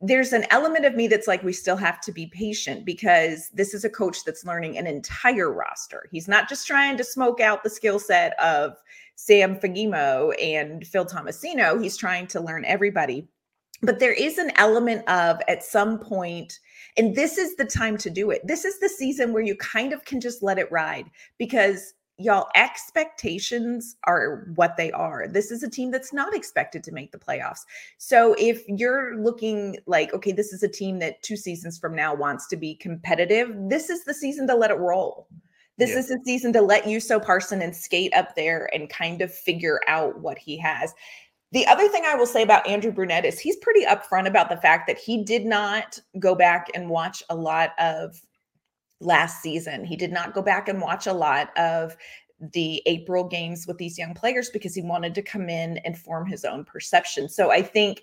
there's 0.00 0.32
an 0.32 0.44
element 0.50 0.84
of 0.84 0.94
me 0.94 1.08
that's 1.08 1.26
like 1.26 1.42
we 1.42 1.52
still 1.52 1.76
have 1.76 2.00
to 2.02 2.12
be 2.12 2.26
patient 2.26 2.84
because 2.84 3.50
this 3.50 3.74
is 3.74 3.84
a 3.84 3.90
coach 3.90 4.24
that's 4.24 4.44
learning 4.44 4.78
an 4.78 4.86
entire 4.86 5.52
roster. 5.52 6.08
He's 6.12 6.28
not 6.28 6.48
just 6.48 6.66
trying 6.66 6.96
to 6.98 7.04
smoke 7.04 7.40
out 7.40 7.64
the 7.64 7.70
skill 7.70 7.98
set 7.98 8.38
of 8.38 8.76
Sam 9.16 9.56
Fagemo 9.56 10.32
and 10.40 10.86
Phil 10.86 11.04
Tomasino. 11.04 11.82
He's 11.82 11.96
trying 11.96 12.28
to 12.28 12.40
learn 12.40 12.64
everybody. 12.64 13.26
But 13.82 13.98
there 13.98 14.12
is 14.12 14.38
an 14.38 14.52
element 14.56 15.08
of 15.08 15.40
at 15.48 15.62
some 15.62 15.98
point, 15.98 16.58
and 16.96 17.14
this 17.14 17.38
is 17.38 17.56
the 17.56 17.64
time 17.64 17.96
to 17.98 18.10
do 18.10 18.30
it. 18.30 18.44
This 18.46 18.64
is 18.64 18.78
the 18.80 18.88
season 18.88 19.32
where 19.32 19.42
you 19.42 19.56
kind 19.56 19.92
of 19.92 20.04
can 20.04 20.20
just 20.20 20.42
let 20.42 20.58
it 20.58 20.70
ride 20.70 21.06
because 21.38 21.94
y'all 22.18 22.48
expectations 22.56 23.96
are 24.04 24.48
what 24.56 24.76
they 24.76 24.90
are. 24.92 25.28
This 25.28 25.50
is 25.50 25.62
a 25.62 25.70
team 25.70 25.90
that's 25.90 26.12
not 26.12 26.34
expected 26.34 26.82
to 26.84 26.92
make 26.92 27.12
the 27.12 27.18
playoffs. 27.18 27.60
So 27.98 28.34
if 28.38 28.64
you're 28.68 29.16
looking 29.16 29.76
like 29.86 30.12
okay 30.12 30.32
this 30.32 30.52
is 30.52 30.62
a 30.62 30.68
team 30.68 30.98
that 30.98 31.22
two 31.22 31.36
seasons 31.36 31.78
from 31.78 31.94
now 31.94 32.14
wants 32.14 32.48
to 32.48 32.56
be 32.56 32.74
competitive 32.74 33.54
this 33.68 33.88
is 33.88 34.04
the 34.04 34.14
season 34.14 34.46
to 34.48 34.56
let 34.56 34.70
it 34.70 34.78
roll. 34.78 35.28
This 35.78 35.90
yeah. 35.90 35.98
is 35.98 36.08
the 36.08 36.20
season 36.24 36.52
to 36.54 36.60
let 36.60 36.84
Juuso 36.84 37.24
Parssinen 37.24 37.72
skate 37.72 38.12
up 38.14 38.34
there 38.34 38.68
and 38.74 38.90
kind 38.90 39.22
of 39.22 39.32
figure 39.32 39.80
out 39.86 40.20
what 40.20 40.36
he 40.36 40.58
has. 40.58 40.92
The 41.52 41.66
other 41.66 41.88
thing 41.88 42.02
I 42.04 42.14
will 42.14 42.26
say 42.26 42.42
about 42.42 42.66
Andrew 42.66 42.90
Brunette 42.90 43.24
is 43.24 43.38
he's 43.38 43.56
pretty 43.56 43.86
upfront 43.86 44.26
about 44.26 44.50
the 44.50 44.58
fact 44.58 44.86
that 44.88 44.98
he 44.98 45.24
did 45.24 45.46
not 45.46 45.98
go 46.18 46.34
back 46.34 46.66
and 46.74 46.90
watch 46.90 47.22
a 47.30 47.36
lot 47.36 47.70
of 47.78 48.20
last 49.00 49.42
season. 49.42 49.84
He 49.84 49.96
did 49.96 50.12
not 50.12 50.34
go 50.34 50.42
back 50.42 50.68
and 50.68 50.80
watch 50.80 51.06
a 51.06 51.12
lot 51.12 51.56
of 51.56 51.96
the 52.40 52.82
April 52.86 53.24
games 53.24 53.66
with 53.66 53.78
these 53.78 53.98
young 53.98 54.14
players 54.14 54.50
because 54.50 54.74
he 54.74 54.82
wanted 54.82 55.14
to 55.14 55.22
come 55.22 55.48
in 55.48 55.78
and 55.78 55.98
form 55.98 56.26
his 56.26 56.44
own 56.44 56.64
perception. 56.64 57.28
So 57.28 57.50
I 57.50 57.62
think 57.62 58.02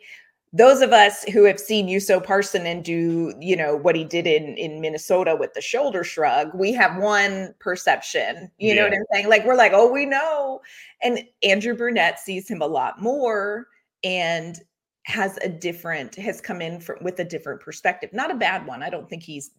those 0.53 0.81
of 0.81 0.93
us 0.93 1.23
who 1.25 1.43
have 1.43 1.59
seen 1.59 1.87
Juuso 1.87 2.23
Parssinen 2.23 2.81
do, 2.81 3.33
you 3.39 3.57
know, 3.57 3.75
what 3.75 3.95
he 3.95 4.05
did 4.05 4.25
in 4.25 4.55
in 4.57 4.79
Minnesota 4.79 5.35
with 5.37 5.53
the 5.53 5.61
shoulder 5.61 6.03
shrug, 6.03 6.49
we 6.53 6.71
have 6.73 7.01
one 7.01 7.53
perception. 7.59 8.49
You 8.57 8.69
yeah. 8.69 8.75
know 8.75 8.83
what 8.83 8.93
I'm 8.93 9.03
saying? 9.13 9.29
Like 9.29 9.45
we're 9.45 9.55
like, 9.55 9.73
oh, 9.73 9.91
we 9.91 10.05
know. 10.05 10.61
And 11.01 11.23
Andrew 11.43 11.75
Brunette 11.75 12.19
sees 12.19 12.49
him 12.49 12.61
a 12.61 12.67
lot 12.67 13.01
more 13.01 13.67
and 14.03 14.59
has 15.03 15.37
a 15.43 15.49
different 15.49 16.15
has 16.15 16.41
come 16.41 16.61
in 16.61 16.79
for, 16.79 16.97
with 17.01 17.19
a 17.19 17.25
different 17.25 17.59
perspective. 17.61 18.11
Not 18.13 18.31
a 18.31 18.35
bad 18.35 18.65
one. 18.65 18.81
I 18.81 18.89
don't 18.89 19.09
think 19.09 19.23
he's 19.23 19.51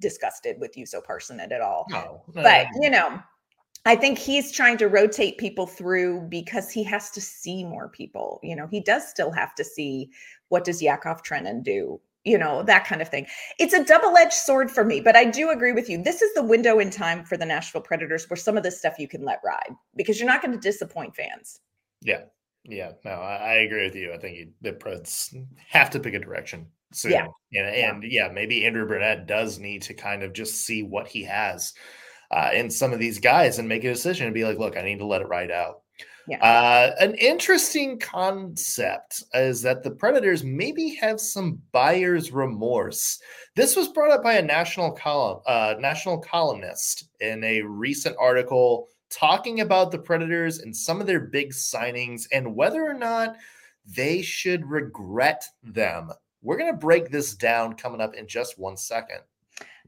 disgusted 0.00 0.58
with 0.58 0.74
Juuso 0.74 1.04
Parssinen 1.04 1.52
at 1.52 1.60
all. 1.60 1.86
No, 1.90 2.22
but 2.34 2.66
you 2.80 2.90
know, 2.90 3.20
I 3.86 3.96
think 3.96 4.18
he's 4.18 4.52
trying 4.52 4.76
to 4.78 4.88
rotate 4.88 5.38
people 5.38 5.66
through 5.66 6.22
because 6.28 6.70
he 6.70 6.82
has 6.84 7.10
to 7.12 7.20
see 7.20 7.64
more 7.64 7.88
people. 7.88 8.40
You 8.42 8.56
know, 8.56 8.66
he 8.66 8.80
does 8.80 9.08
still 9.08 9.30
have 9.30 9.54
to 9.54 9.64
see 9.64 10.10
what 10.48 10.64
does 10.64 10.82
Yakov 10.82 11.22
Trenin 11.22 11.62
do, 11.62 12.00
you 12.24 12.36
know, 12.36 12.62
that 12.64 12.84
kind 12.84 13.00
of 13.00 13.08
thing. 13.08 13.26
It's 13.58 13.72
a 13.72 13.84
double-edged 13.84 14.34
sword 14.34 14.70
for 14.70 14.84
me, 14.84 15.00
but 15.00 15.16
I 15.16 15.24
do 15.24 15.50
agree 15.50 15.72
with 15.72 15.88
you. 15.88 16.02
This 16.02 16.20
is 16.20 16.34
the 16.34 16.42
window 16.42 16.78
in 16.78 16.90
time 16.90 17.24
for 17.24 17.38
the 17.38 17.46
Nashville 17.46 17.80
Predators 17.80 18.28
where 18.28 18.36
some 18.36 18.58
of 18.58 18.62
this 18.62 18.78
stuff 18.78 18.98
you 18.98 19.08
can 19.08 19.24
let 19.24 19.40
ride 19.44 19.74
because 19.96 20.18
you're 20.18 20.28
not 20.28 20.42
going 20.42 20.52
to 20.52 20.58
disappoint 20.58 21.16
fans. 21.16 21.60
Yeah. 22.02 22.24
Yeah. 22.64 22.92
No, 23.06 23.12
I, 23.12 23.36
I 23.36 23.52
agree 23.60 23.84
with 23.84 23.94
you. 23.94 24.12
I 24.12 24.18
think 24.18 24.36
you, 24.36 24.48
the 24.60 24.72
Preds 24.72 25.34
have 25.68 25.88
to 25.90 26.00
pick 26.00 26.12
a 26.12 26.18
direction 26.18 26.66
soon. 26.92 27.12
Yeah. 27.12 27.26
And, 27.52 27.66
and 27.68 28.02
yeah. 28.04 28.26
yeah, 28.26 28.32
maybe 28.32 28.64
Andrew 28.64 28.86
Brunette 28.86 29.26
does 29.26 29.58
need 29.58 29.82
to 29.82 29.94
kind 29.94 30.22
of 30.22 30.32
just 30.32 30.64
see 30.64 30.82
what 30.82 31.08
he 31.08 31.24
has 31.24 31.72
uh, 32.30 32.50
in 32.54 32.70
some 32.70 32.92
of 32.92 32.98
these 32.98 33.18
guys 33.18 33.58
and 33.58 33.68
make 33.68 33.84
a 33.84 33.92
decision 33.92 34.26
and 34.26 34.34
be 34.34 34.44
like, 34.44 34.58
look, 34.58 34.76
I 34.76 34.82
need 34.82 34.98
to 34.98 35.06
let 35.06 35.22
it 35.22 35.28
ride 35.28 35.50
out. 35.50 35.82
Yeah. 36.28 36.38
Uh, 36.44 36.94
an 37.00 37.14
interesting 37.14 37.98
concept 37.98 39.24
is 39.34 39.62
that 39.62 39.82
the 39.82 39.90
Predators 39.90 40.44
maybe 40.44 40.90
have 41.00 41.18
some 41.20 41.60
buyer's 41.72 42.30
remorse. 42.30 43.20
This 43.56 43.74
was 43.74 43.88
brought 43.88 44.12
up 44.12 44.22
by 44.22 44.34
a 44.34 44.42
national 44.42 44.92
column, 44.92 45.40
uh, 45.46 45.74
national 45.80 46.18
columnist 46.18 47.08
in 47.20 47.42
a 47.42 47.62
recent 47.62 48.14
article 48.20 48.88
talking 49.10 49.60
about 49.60 49.90
the 49.90 49.98
Predators 49.98 50.60
and 50.60 50.76
some 50.76 51.00
of 51.00 51.06
their 51.08 51.20
big 51.20 51.52
signings 51.52 52.26
and 52.32 52.54
whether 52.54 52.84
or 52.84 52.94
not 52.94 53.34
they 53.84 54.22
should 54.22 54.64
regret 54.66 55.44
them. 55.64 56.10
We're 56.42 56.56
going 56.56 56.72
to 56.72 56.78
break 56.78 57.10
this 57.10 57.34
down 57.34 57.74
coming 57.74 58.00
up 58.00 58.14
in 58.14 58.26
just 58.26 58.58
one 58.58 58.76
second. 58.76 59.20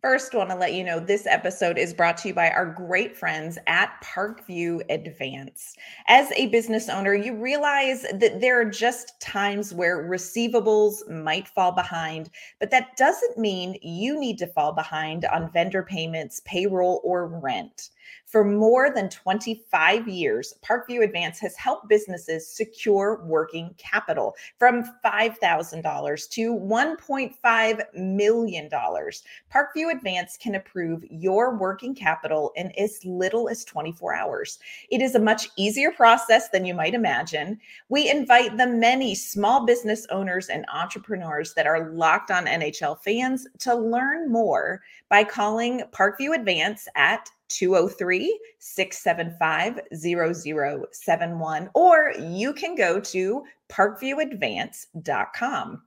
First, 0.02 0.34
want 0.34 0.50
to 0.50 0.56
let 0.56 0.74
you 0.74 0.82
know 0.82 0.98
this 0.98 1.28
episode 1.28 1.78
is 1.78 1.94
brought 1.94 2.16
to 2.18 2.28
you 2.28 2.34
by 2.34 2.50
our 2.50 2.66
great 2.66 3.16
friends 3.16 3.56
at 3.68 4.02
Parkview 4.02 4.82
Advance. 4.90 5.76
As 6.08 6.32
a 6.32 6.48
business 6.48 6.88
owner, 6.88 7.14
you 7.14 7.36
realize 7.36 8.02
that 8.12 8.40
there 8.40 8.60
are 8.60 8.64
just 8.64 9.20
times 9.20 9.72
where 9.72 10.10
receivables 10.10 11.08
might 11.08 11.46
fall 11.46 11.70
behind, 11.70 12.30
but 12.58 12.72
that 12.72 12.96
doesn't 12.96 13.38
mean 13.38 13.78
you 13.80 14.18
need 14.18 14.38
to 14.38 14.48
fall 14.48 14.72
behind 14.72 15.24
on 15.26 15.52
vendor 15.52 15.84
payments, 15.84 16.42
payroll, 16.44 17.00
or 17.04 17.28
rent. 17.28 17.90
For 18.26 18.44
more 18.44 18.90
than 18.90 19.08
25 19.10 20.08
years, 20.08 20.54
Parkview 20.64 21.04
Advance 21.04 21.38
has 21.40 21.56
helped 21.56 21.88
businesses 21.88 22.48
secure 22.48 23.22
working 23.24 23.74
capital 23.78 24.34
from 24.58 24.84
$5,000 25.04 26.30
to 26.30 26.54
$1.5 26.54 27.94
million. 27.94 28.70
Parkview 28.70 29.91
Advance 29.92 30.36
can 30.36 30.56
approve 30.56 31.04
your 31.10 31.56
working 31.56 31.94
capital 31.94 32.52
in 32.56 32.72
as 32.72 33.04
little 33.04 33.48
as 33.48 33.64
24 33.64 34.14
hours. 34.14 34.58
It 34.90 35.00
is 35.00 35.14
a 35.14 35.20
much 35.20 35.48
easier 35.56 35.92
process 35.92 36.48
than 36.48 36.64
you 36.64 36.74
might 36.74 36.94
imagine. 36.94 37.60
We 37.88 38.10
invite 38.10 38.56
the 38.56 38.66
many 38.66 39.14
small 39.14 39.64
business 39.64 40.06
owners 40.10 40.48
and 40.48 40.66
entrepreneurs 40.72 41.54
that 41.54 41.66
are 41.66 41.90
locked 41.90 42.30
on 42.30 42.46
NHL 42.46 42.98
fans 43.00 43.46
to 43.60 43.74
learn 43.74 44.32
more 44.32 44.82
by 45.08 45.24
calling 45.24 45.82
Parkview 45.92 46.34
Advance 46.34 46.88
at 46.96 47.28
203 47.48 48.40
675 48.58 49.80
0071, 49.94 51.70
or 51.74 52.14
you 52.18 52.54
can 52.54 52.74
go 52.74 52.98
to 52.98 53.44
parkviewadvance.com. 53.70 55.82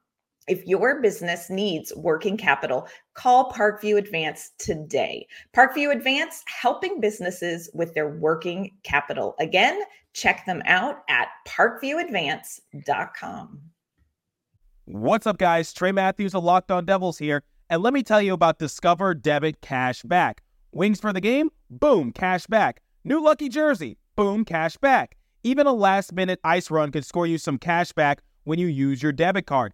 If 0.47 0.67
your 0.67 1.01
business 1.01 1.49
needs 1.49 1.91
working 1.95 2.37
capital, 2.37 2.87
call 3.15 3.51
Parkview 3.51 3.97
Advance 3.97 4.51
today. 4.59 5.25
Parkview 5.55 5.91
Advance, 5.91 6.43
helping 6.47 7.01
businesses 7.01 7.67
with 7.73 7.95
their 7.95 8.09
working 8.09 8.69
capital. 8.83 9.33
Again, 9.39 9.81
check 10.13 10.45
them 10.45 10.61
out 10.65 10.97
at 11.09 11.29
parkviewadvance.com. 11.47 13.61
What's 14.85 15.25
up, 15.25 15.39
guys? 15.39 15.73
Trey 15.73 15.91
Matthews 15.91 16.35
of 16.35 16.43
Locked 16.43 16.69
On 16.69 16.85
Devils 16.85 17.17
here. 17.17 17.41
And 17.71 17.81
let 17.81 17.93
me 17.93 18.03
tell 18.03 18.21
you 18.21 18.33
about 18.33 18.59
Discover 18.59 19.15
Debit 19.15 19.61
Cash 19.61 20.03
Back. 20.03 20.43
Wings 20.71 20.99
for 20.99 21.11
the 21.11 21.21
game? 21.21 21.49
Boom, 21.69 22.11
cash 22.11 22.45
back. 22.45 22.81
New 23.03 23.23
lucky 23.23 23.49
jersey? 23.49 23.97
Boom, 24.15 24.45
cash 24.45 24.77
back. 24.77 25.17
Even 25.41 25.65
a 25.65 25.73
last 25.73 26.13
minute 26.13 26.39
ice 26.43 26.69
run 26.69 26.91
could 26.91 27.05
score 27.05 27.25
you 27.25 27.39
some 27.39 27.57
cash 27.57 27.91
back 27.93 28.21
when 28.43 28.59
you 28.59 28.67
use 28.67 29.01
your 29.01 29.11
debit 29.11 29.47
card. 29.47 29.73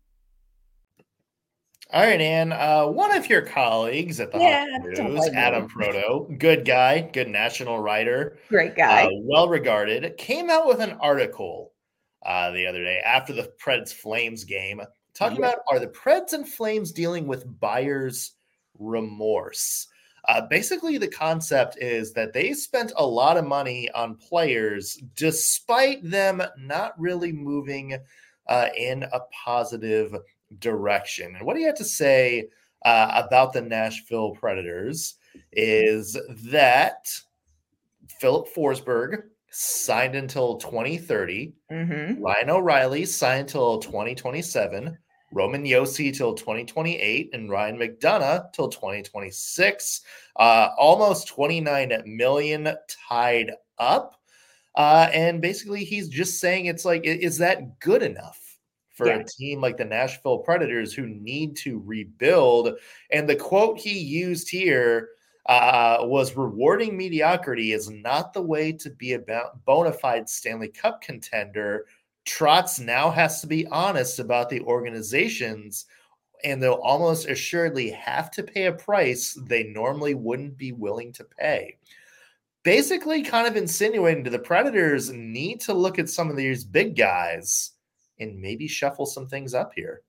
All 1.93 2.01
right, 2.01 2.21
Ann. 2.21 2.53
Uh, 2.53 2.85
one 2.85 3.13
of 3.13 3.27
your 3.27 3.41
colleagues 3.41 4.21
at 4.21 4.31
the 4.31 4.39
yeah, 4.39 4.65
News, 4.81 5.27
Adam 5.33 5.67
Proteau, 5.67 6.33
good 6.37 6.63
guy, 6.63 7.01
good 7.01 7.27
national 7.27 7.79
writer, 7.79 8.37
great 8.47 8.77
guy, 8.77 9.07
uh, 9.07 9.09
well 9.23 9.49
regarded, 9.49 10.15
came 10.17 10.49
out 10.49 10.67
with 10.67 10.79
an 10.79 10.93
article 11.01 11.73
uh, 12.25 12.49
the 12.51 12.65
other 12.65 12.81
day 12.81 12.99
after 13.05 13.33
the 13.33 13.51
Preds 13.61 13.91
Flames 13.91 14.45
game, 14.45 14.81
talking 15.13 15.37
about 15.37 15.57
are 15.69 15.79
the 15.79 15.87
Preds 15.87 16.31
and 16.31 16.47
Flames 16.47 16.93
dealing 16.93 17.27
with 17.27 17.59
buyer's 17.59 18.35
remorse? 18.79 19.87
Uh, 20.29 20.41
basically, 20.49 20.97
the 20.97 21.09
concept 21.09 21.77
is 21.81 22.13
that 22.13 22.31
they 22.31 22.53
spent 22.53 22.93
a 22.95 23.05
lot 23.05 23.35
of 23.35 23.45
money 23.45 23.89
on 23.91 24.15
players 24.15 25.01
despite 25.15 26.09
them 26.09 26.41
not 26.57 26.97
really 26.97 27.33
moving 27.33 27.97
uh, 28.47 28.67
in 28.77 29.03
a 29.03 29.19
positive 29.43 30.15
direction. 30.59 31.35
And 31.35 31.45
what 31.45 31.57
he 31.57 31.63
had 31.63 31.75
to 31.77 31.85
say 31.85 32.47
uh, 32.85 33.23
about 33.25 33.53
the 33.53 33.61
Nashville 33.61 34.31
Predators 34.31 35.15
is 35.51 36.17
that 36.45 37.07
Filip 38.19 38.47
Forsberg 38.53 39.23
signed 39.51 40.15
until 40.15 40.57
2030, 40.57 41.53
mm-hmm. 41.71 42.21
Ryan 42.21 42.49
O'Reilly 42.49 43.05
signed 43.05 43.41
until 43.41 43.79
2027. 43.79 44.97
Roman 45.33 45.63
Josi 45.63 46.15
till 46.15 46.33
2028 46.33 47.29
and 47.33 47.49
Ryan 47.49 47.77
McDonagh 47.77 48.51
till 48.51 48.67
2026. 48.67 50.01
Uh, 50.35 50.69
almost 50.77 51.27
29 51.29 52.03
million 52.05 52.75
tied 53.07 53.51
up. 53.77 54.19
Uh, 54.75 55.09
and 55.13 55.41
basically, 55.41 55.83
he's 55.83 56.09
just 56.09 56.39
saying 56.39 56.65
it's 56.65 56.85
like, 56.85 57.05
is 57.05 57.37
that 57.37 57.79
good 57.79 58.03
enough 58.03 58.50
for 59.01 59.07
yeah. 59.07 59.19
a 59.19 59.23
team 59.23 59.61
like 59.61 59.77
the 59.77 59.85
Nashville 59.85 60.39
Predators 60.39 60.93
who 60.93 61.07
need 61.07 61.55
to 61.57 61.81
rebuild? 61.83 62.77
And 63.11 63.27
the 63.27 63.35
quote 63.35 63.79
he 63.79 63.97
used 63.97 64.47
here 64.47 65.09
uh, 65.47 65.97
was 66.01 66.37
rewarding 66.37 66.95
mediocrity 66.95 67.71
is 67.71 67.89
not 67.89 68.31
the 68.31 68.41
way 68.41 68.71
to 68.73 68.91
be 68.91 69.13
a 69.13 69.23
bona 69.65 69.91
fide 69.91 70.29
Stanley 70.29 70.67
Cup 70.67 71.01
contender. 71.01 71.87
Trotz 72.27 72.79
now 72.79 73.09
has 73.09 73.41
to 73.41 73.47
be 73.47 73.65
honest 73.67 74.19
about 74.19 74.49
the 74.49 74.61
organizations, 74.61 75.87
and 76.43 76.61
they'll 76.61 76.73
almost 76.73 77.27
assuredly 77.27 77.89
have 77.89 78.29
to 78.31 78.43
pay 78.43 78.65
a 78.65 78.71
price 78.71 79.35
they 79.47 79.63
normally 79.63 80.13
wouldn't 80.13 80.57
be 80.57 80.71
willing 80.73 81.11
to 81.13 81.23
pay. 81.23 81.77
Basically, 82.63 83.23
kind 83.23 83.47
of 83.47 83.57
insinuating 83.57 84.23
to 84.25 84.29
the 84.29 84.37
Predators 84.37 85.09
need 85.09 85.61
to 85.61 85.73
look 85.73 85.97
at 85.97 86.09
some 86.09 86.29
of 86.29 86.35
these 86.35 86.63
big 86.63 86.95
guys 86.95 87.71
and 88.21 88.39
maybe 88.39 88.67
shuffle 88.67 89.05
some 89.05 89.27
things 89.27 89.53
up 89.53 89.73
here. 89.75 90.01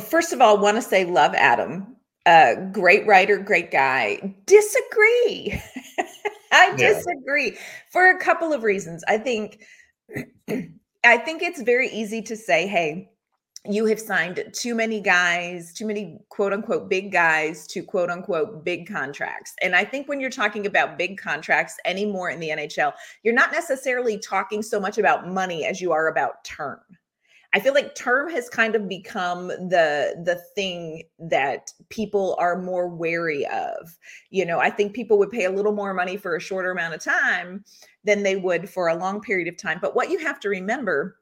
First 0.00 0.32
of 0.34 0.42
all, 0.42 0.58
want 0.58 0.76
to 0.76 0.82
say 0.82 1.04
love 1.04 1.34
Adam 1.34 1.96
uh, 2.26 2.56
great 2.72 3.06
writer, 3.06 3.38
great 3.38 3.70
guy. 3.70 4.34
Disagree. 4.46 5.62
I 6.52 6.74
disagree 6.76 7.56
for 7.90 8.10
a 8.10 8.18
couple 8.18 8.52
of 8.52 8.64
reasons. 8.64 9.04
I 9.08 9.18
think 9.18 9.64
I 10.48 11.16
think 11.18 11.42
it's 11.42 11.62
very 11.62 11.88
easy 11.88 12.20
to 12.22 12.36
say, 12.36 12.66
hey, 12.66 13.10
you 13.68 13.86
have 13.86 14.00
signed 14.00 14.42
too 14.52 14.74
many 14.74 15.00
guys, 15.00 15.72
too 15.72 15.86
many 15.86 16.18
quote 16.28 16.52
unquote 16.52 16.88
big 16.88 17.12
guys 17.12 17.66
to 17.68 17.82
quote 17.82 18.10
unquote 18.10 18.64
big 18.64 18.88
contracts. 18.88 19.54
And 19.62 19.74
I 19.74 19.84
think 19.84 20.08
when 20.08 20.20
you're 20.20 20.30
talking 20.30 20.66
about 20.66 20.98
big 20.98 21.18
contracts 21.18 21.76
anymore 21.84 22.30
in 22.30 22.40
the 22.40 22.50
NHL, 22.50 22.92
you're 23.22 23.34
not 23.34 23.52
necessarily 23.52 24.18
talking 24.18 24.62
so 24.62 24.80
much 24.80 24.98
about 24.98 25.28
money 25.28 25.64
as 25.64 25.80
you 25.80 25.92
are 25.92 26.08
about 26.08 26.44
term. 26.44 26.80
I 27.52 27.60
feel 27.60 27.72
like 27.72 27.94
term 27.94 28.30
has 28.32 28.50
kind 28.50 28.74
of 28.74 28.88
become 28.88 29.48
the 29.48 30.22
the 30.24 30.42
thing 30.54 31.04
that 31.18 31.72
people 31.88 32.36
are 32.38 32.60
more 32.60 32.88
wary 32.88 33.46
of. 33.46 33.96
You 34.30 34.44
know, 34.44 34.58
I 34.58 34.68
think 34.68 34.92
people 34.92 35.16
would 35.18 35.30
pay 35.30 35.44
a 35.44 35.50
little 35.50 35.72
more 35.72 35.94
money 35.94 36.16
for 36.16 36.36
a 36.36 36.40
shorter 36.40 36.70
amount 36.70 36.94
of 36.94 37.00
time 37.02 37.64
than 38.04 38.22
they 38.22 38.36
would 38.36 38.68
for 38.68 38.88
a 38.88 38.94
long 38.94 39.20
period 39.20 39.48
of 39.48 39.56
time. 39.56 39.78
But 39.80 39.96
what 39.96 40.10
you 40.10 40.18
have 40.18 40.38
to 40.40 40.48
remember 40.48 41.16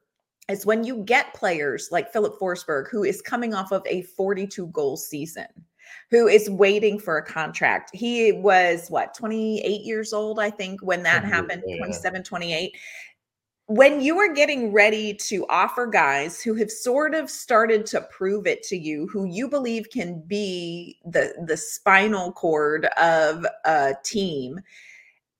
is 0.49 0.65
when 0.65 0.83
you 0.83 0.97
get 1.03 1.33
players 1.33 1.89
like 1.91 2.11
Filip 2.11 2.39
Forsberg, 2.39 2.89
who 2.89 3.03
is 3.03 3.21
coming 3.21 3.53
off 3.53 3.71
of 3.71 3.83
a 3.87 4.03
42 4.03 4.67
goal 4.67 4.97
season, 4.97 5.47
who 6.11 6.27
is 6.27 6.49
waiting 6.49 6.99
for 6.99 7.17
a 7.17 7.25
contract. 7.25 7.91
He 7.93 8.31
was 8.31 8.89
what 8.89 9.13
28 9.13 9.81
years 9.81 10.13
old, 10.13 10.39
I 10.39 10.49
think, 10.49 10.81
when 10.81 11.03
that 11.03 11.23
happened, 11.23 11.63
yeah. 11.65 11.77
27, 11.77 12.23
28 12.23 12.75
when 13.67 13.99
you 13.99 14.19
are 14.19 14.31
getting 14.31 14.71
ready 14.71 15.11
to 15.11 15.45
offer 15.49 15.87
guys 15.87 16.39
who 16.41 16.53
have 16.53 16.69
sort 16.69 17.15
of 17.15 17.31
started 17.31 17.83
to 17.83 18.01
prove 18.11 18.45
it 18.45 18.61
to 18.61 18.77
you 18.77 19.07
who 19.07 19.25
you 19.25 19.47
believe 19.47 19.89
can 19.89 20.21
be 20.27 20.99
the 21.05 21.33
the 21.47 21.57
spinal 21.57 22.31
cord 22.31 22.85
of 22.97 23.45
a 23.65 23.95
team 24.03 24.59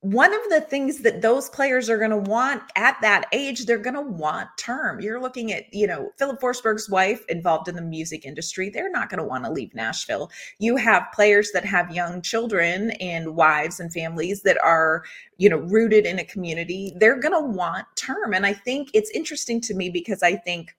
one 0.06 0.32
of 0.36 0.41
the 0.50 0.62
things 0.62 1.00
that 1.00 1.24
those 1.24 1.50
players 1.50 1.89
are 1.89 1.98
going 1.98 2.12
to 2.12 2.30
want 2.30 2.62
at 2.76 2.96
that 3.02 3.26
age, 3.32 3.65
they're 3.65 3.80
going 3.80 3.96
to 3.96 4.02
want 4.02 4.48
term. 4.56 5.00
You're 5.00 5.20
looking 5.20 5.52
at, 5.52 5.63
you 5.74 5.88
know, 5.88 6.12
Filip 6.20 6.39
Forsberg's 6.39 6.88
wife 6.88 7.26
involved 7.28 7.68
in 7.68 7.76
the 7.76 7.82
music 7.82 8.24
industry. 8.24 8.70
They're 8.70 8.91
not 8.91 9.10
going 9.10 9.18
to 9.18 9.24
want 9.24 9.46
to 9.46 9.52
leave 9.52 9.74
Nashville. 9.74 10.30
You 10.60 10.76
have 10.76 11.08
players 11.12 11.50
that 11.54 11.65
have 11.65 11.89
young 11.89 12.22
children 12.22 12.91
and 13.02 13.36
wives 13.36 13.80
and 13.80 13.91
families 13.91 14.44
that 14.44 14.63
are, 14.63 15.04
you 15.38 15.50
know, 15.50 15.58
rooted 15.58 16.06
in 16.06 16.20
a 16.20 16.26
community. 16.26 16.94
They're 16.98 17.20
going 17.20 17.34
to 17.34 17.58
want 17.58 17.88
term. 17.96 18.36
And 18.36 18.46
I 18.46 18.54
think 18.54 18.91
it's 18.94 19.10
interesting 19.10 19.60
to 19.62 19.74
me 19.74 19.89
because 19.89 20.22
I 20.22 20.36
think 20.36 20.76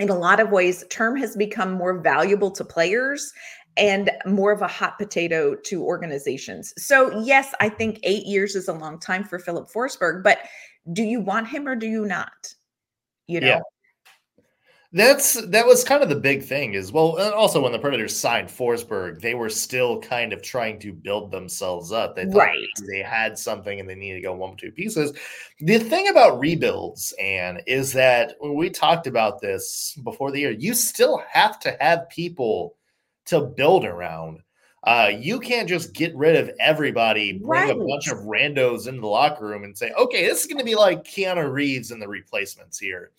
in 0.00 0.08
a 0.08 0.18
lot 0.18 0.40
of 0.40 0.50
ways, 0.50 0.84
term 0.90 1.16
has 1.18 1.36
become 1.36 1.72
more 1.72 2.00
valuable 2.00 2.50
to 2.50 2.64
players 2.64 3.32
and 3.76 4.10
more 4.24 4.52
of 4.52 4.62
a 4.62 4.68
hot 4.68 4.98
potato 4.98 5.54
to 5.54 5.82
organizations. 5.82 6.72
So, 6.78 7.20
yes, 7.20 7.54
I 7.60 7.68
think 7.68 8.00
eight 8.02 8.26
years 8.26 8.54
is 8.54 8.68
a 8.68 8.72
long 8.72 8.98
time 8.98 9.24
for 9.24 9.38
Filip 9.38 9.68
Forsberg, 9.68 10.22
but 10.22 10.38
do 10.92 11.02
you 11.02 11.20
want 11.20 11.48
him 11.48 11.66
or 11.66 11.76
do 11.76 11.86
you 11.86 12.06
not? 12.06 12.54
You 13.26 13.40
know? 13.40 13.46
Yeah. 13.46 13.60
That's 14.92 15.34
that 15.48 15.66
was 15.66 15.84
kind 15.84 16.02
of 16.02 16.08
the 16.08 16.16
big 16.16 16.44
thing 16.44 16.74
is 16.74 16.90
well 16.92 17.20
also 17.34 17.60
when 17.60 17.72
the 17.72 17.78
Predators 17.78 18.16
signed 18.16 18.48
Forsberg 18.48 19.20
they 19.20 19.34
were 19.34 19.50
still 19.50 20.00
kind 20.00 20.32
of 20.32 20.40
trying 20.40 20.78
to 20.78 20.92
build 20.92 21.30
themselves 21.30 21.92
up 21.92 22.14
they 22.14 22.24
right 22.24 22.68
they 22.88 23.02
had 23.02 23.36
something 23.36 23.78
and 23.78 23.90
they 23.90 23.96
needed 23.96 24.14
to 24.14 24.22
go 24.22 24.32
one 24.32 24.52
or 24.52 24.56
two 24.56 24.70
pieces 24.70 25.12
the 25.58 25.78
thing 25.78 26.08
about 26.08 26.38
rebuilds 26.38 27.12
and 27.20 27.62
is 27.66 27.92
that 27.92 28.36
when 28.38 28.54
we 28.54 28.70
talked 28.70 29.08
about 29.08 29.40
this 29.40 29.98
before 30.04 30.30
the 30.30 30.40
year 30.40 30.52
you 30.52 30.72
still 30.72 31.20
have 31.30 31.58
to 31.58 31.76
have 31.80 32.08
people 32.08 32.76
to 33.26 33.40
build 33.40 33.84
around. 33.84 34.40
Uh, 34.84 35.10
you 35.18 35.40
can't 35.40 35.68
just 35.68 35.92
get 35.92 36.14
rid 36.14 36.36
of 36.36 36.50
everybody, 36.60 37.32
bring 37.32 37.68
right. 37.68 37.70
a 37.70 37.84
bunch 37.84 38.08
of 38.08 38.18
randos 38.18 38.86
into 38.86 39.00
the 39.00 39.06
locker 39.06 39.46
room 39.46 39.64
and 39.64 39.76
say, 39.76 39.90
okay, 39.98 40.26
this 40.26 40.42
is 40.42 40.46
going 40.46 40.58
to 40.58 40.64
be 40.64 40.76
like 40.76 41.02
Keanu 41.02 41.52
Reeves 41.52 41.90
and 41.90 42.00
the 42.00 42.06
replacements 42.06 42.78
here. 42.78 43.10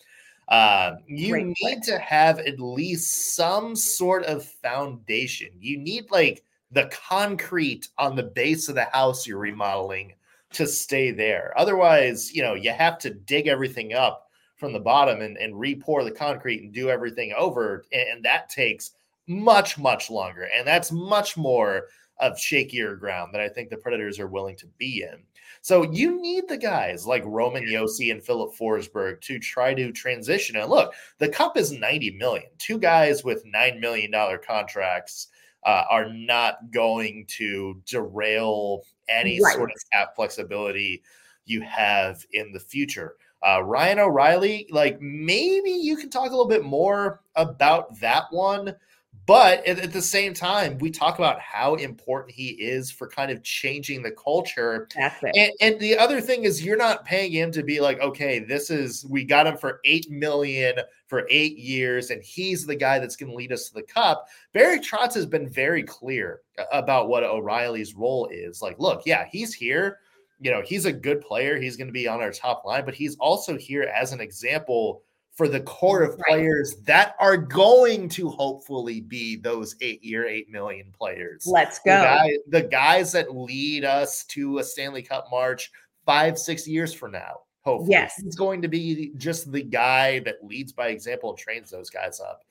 Uh, 0.48 0.94
you 1.06 1.32
Great 1.32 1.54
need 1.60 1.82
to 1.82 1.98
have 1.98 2.38
at 2.38 2.58
least 2.58 3.36
some 3.36 3.76
sort 3.76 4.24
of 4.24 4.44
foundation. 4.44 5.50
You 5.60 5.76
need 5.76 6.10
like 6.10 6.42
the 6.70 6.90
concrete 7.08 7.88
on 7.98 8.16
the 8.16 8.22
base 8.22 8.70
of 8.70 8.74
the 8.74 8.84
house 8.84 9.26
you're 9.26 9.38
remodeling 9.38 10.14
to 10.52 10.66
stay 10.66 11.10
there. 11.10 11.52
Otherwise, 11.56 12.32
you 12.32 12.42
know, 12.42 12.54
you 12.54 12.72
have 12.72 12.98
to 13.00 13.10
dig 13.10 13.46
everything 13.46 13.92
up 13.92 14.30
from 14.56 14.72
the 14.72 14.80
bottom 14.80 15.20
and, 15.20 15.36
and 15.36 15.58
re-pour 15.58 16.02
the 16.02 16.10
concrete 16.10 16.62
and 16.62 16.72
do 16.72 16.88
everything 16.88 17.34
over. 17.36 17.84
And 17.92 18.24
that 18.24 18.48
takes 18.48 18.92
much, 19.28 19.78
much 19.78 20.10
longer. 20.10 20.48
And 20.56 20.66
that's 20.66 20.90
much 20.90 21.36
more 21.36 21.86
of 22.20 22.34
shakier 22.34 22.98
ground 22.98 23.32
that 23.32 23.40
I 23.40 23.48
think 23.48 23.70
the 23.70 23.76
Predators 23.76 24.18
are 24.18 24.26
willing 24.26 24.56
to 24.56 24.66
be 24.78 25.02
in. 25.02 25.20
So 25.60 25.82
you 25.82 26.20
need 26.20 26.48
the 26.48 26.56
guys 26.56 27.06
like 27.06 27.22
Roman 27.24 27.64
Josi 27.64 28.10
and 28.10 28.22
Filip 28.22 28.54
Forsberg 28.54 29.20
to 29.22 29.38
try 29.38 29.74
to 29.74 29.92
transition. 29.92 30.56
And 30.56 30.70
look, 30.70 30.94
the 31.18 31.28
cup 31.28 31.56
is 31.56 31.72
90 31.72 32.12
million. 32.12 32.46
Two 32.58 32.78
guys 32.78 33.24
with 33.24 33.44
$9 33.44 33.80
million 33.80 34.12
contracts 34.46 35.28
uh, 35.64 35.84
are 35.90 36.08
not 36.12 36.70
going 36.70 37.26
to 37.28 37.80
derail 37.86 38.82
any 39.08 39.40
right. 39.40 39.54
sort 39.54 39.70
of 39.70 39.76
cap 39.92 40.14
flexibility 40.16 41.02
you 41.44 41.60
have 41.62 42.24
in 42.32 42.52
the 42.52 42.60
future. 42.60 43.16
Uh, 43.46 43.62
Ryan 43.62 44.00
O'Reilly, 44.00 44.66
like 44.70 45.00
maybe 45.00 45.70
you 45.70 45.96
can 45.96 46.10
talk 46.10 46.28
a 46.28 46.30
little 46.30 46.48
bit 46.48 46.64
more 46.64 47.22
about 47.36 47.98
that 48.00 48.24
one. 48.30 48.74
But 49.28 49.66
at, 49.66 49.78
at, 49.80 49.92
the 49.92 50.00
same 50.00 50.32
time, 50.32 50.78
we 50.78 50.90
talk 50.90 51.18
about 51.18 51.38
how 51.38 51.74
important 51.74 52.34
he 52.34 52.48
is 52.48 52.90
for 52.90 53.06
kind 53.06 53.30
of 53.30 53.42
changing 53.42 54.02
the 54.02 54.10
culture. 54.10 54.88
And, 55.36 55.52
and 55.60 55.78
the 55.78 55.98
other 55.98 56.22
thing 56.22 56.44
is, 56.44 56.64
you're 56.64 56.78
not 56.78 57.04
paying 57.04 57.32
him 57.32 57.52
to 57.52 57.62
be 57.62 57.78
like, 57.78 58.00
okay, 58.00 58.38
this 58.38 58.70
is 58.70 59.04
we 59.04 59.24
got 59.24 59.46
him 59.46 59.58
for 59.58 59.80
eight 59.84 60.10
million 60.10 60.76
for 61.08 61.26
eight 61.28 61.58
years, 61.58 62.08
and 62.08 62.22
he's 62.22 62.64
the 62.64 62.74
guy 62.74 62.98
that's 62.98 63.16
going 63.16 63.28
to 63.28 63.36
lead 63.36 63.52
us 63.52 63.68
to 63.68 63.74
the 63.74 63.82
cup. 63.82 64.28
Barry 64.54 64.80
Trotz 64.80 65.12
has 65.12 65.26
been 65.26 65.46
very 65.46 65.82
clear 65.82 66.40
about 66.72 67.10
what 67.10 67.22
O'Reilly's 67.22 67.94
role 67.94 68.30
is. 68.32 68.62
Like, 68.62 68.78
look, 68.78 69.02
yeah, 69.04 69.26
he's 69.30 69.52
here. 69.52 69.98
You 70.40 70.52
know, 70.52 70.62
he's 70.64 70.86
a 70.86 70.92
good 70.92 71.20
player. 71.20 71.60
He's 71.60 71.76
going 71.76 71.88
to 71.88 71.92
be 71.92 72.08
on 72.08 72.22
our 72.22 72.32
top 72.32 72.64
line, 72.64 72.86
but 72.86 72.94
he's 72.94 73.16
also 73.16 73.58
here 73.58 73.92
as 73.94 74.14
an 74.14 74.22
example 74.22 75.02
for 75.38 75.46
the 75.46 75.60
core 75.60 76.02
of 76.02 76.18
players 76.26 76.74
right. 76.76 76.86
that 76.86 77.14
are 77.20 77.36
going 77.36 78.08
to 78.08 78.28
hopefully 78.28 79.00
be 79.00 79.36
those 79.36 79.76
eight 79.80 80.02
year, 80.02 80.26
eight 80.26 80.50
million 80.50 80.92
players. 80.98 81.46
Let's 81.46 81.78
go. 81.78 81.96
The, 81.96 82.02
guy, 82.02 82.30
the 82.48 82.62
guys 82.62 83.12
that 83.12 83.32
lead 83.32 83.84
us 83.84 84.24
to 84.24 84.58
a 84.58 84.64
Stanley 84.64 85.00
Cup 85.02 85.28
march 85.30 85.70
five, 86.04 86.36
six 86.38 86.66
years 86.66 86.92
from 86.92 87.12
now. 87.12 87.42
Hopefully, 87.60 87.92
yes, 87.92 88.14
he's 88.20 88.34
going 88.34 88.62
to 88.62 88.68
be 88.68 89.12
just 89.16 89.52
the 89.52 89.62
guy 89.62 90.18
that 90.20 90.42
leads 90.42 90.72
by 90.72 90.88
example 90.88 91.30
and 91.30 91.38
trains 91.38 91.70
those 91.70 91.88
guys 91.88 92.18
up. 92.18 92.42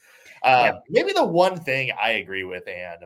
Uh, 0.42 0.72
yep. 0.72 0.84
Maybe 0.90 1.12
the 1.12 1.26
one 1.26 1.60
thing 1.60 1.92
I 2.02 2.12
agree 2.12 2.46
with, 2.46 2.70
Ann, 2.70 3.00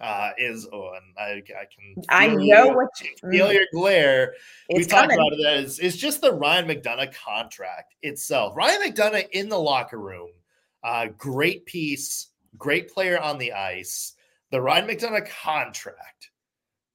uh, 0.00 0.30
is 0.38 0.66
on. 0.66 1.00
I, 1.18 1.42
I 1.58 1.64
can. 1.74 2.02
I 2.08 2.28
know 2.28 2.68
what 2.68 2.88
you 3.00 3.30
feel 3.30 3.52
your 3.52 3.66
glare. 3.72 4.34
we 4.72 4.84
talked 4.84 5.12
about 5.12 5.32
it 5.32 5.46
as 5.46 5.78
it's 5.78 5.96
just 5.96 6.20
the 6.20 6.32
Ryan 6.32 6.68
McDonagh 6.68 7.14
contract 7.14 7.94
itself. 8.02 8.56
Ryan 8.56 8.82
McDonagh 8.82 9.28
in 9.32 9.48
the 9.48 9.58
locker 9.58 9.98
room, 9.98 10.30
uh, 10.84 11.06
great 11.16 11.66
piece, 11.66 12.28
great 12.56 12.90
player 12.92 13.20
on 13.20 13.38
the 13.38 13.52
ice. 13.52 14.14
The 14.50 14.60
Ryan 14.60 14.88
McDonagh 14.88 15.28
contract. 15.28 16.30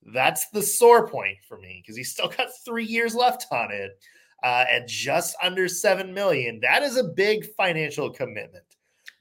That's 0.06 0.50
the 0.50 0.62
sore 0.62 1.08
point 1.08 1.38
for 1.48 1.58
me 1.58 1.82
because 1.82 1.96
he's 1.96 2.12
still 2.12 2.28
got 2.28 2.48
three 2.66 2.86
years 2.86 3.16
left 3.16 3.46
on 3.52 3.72
it 3.72 4.00
uh, 4.44 4.66
at 4.70 4.88
just 4.88 5.36
under 5.42 5.68
seven 5.68 6.14
million. 6.14 6.60
That 6.62 6.84
is 6.84 6.98
a 6.98 7.04
big 7.04 7.46
financial 7.56 8.10
commitment. 8.10 8.66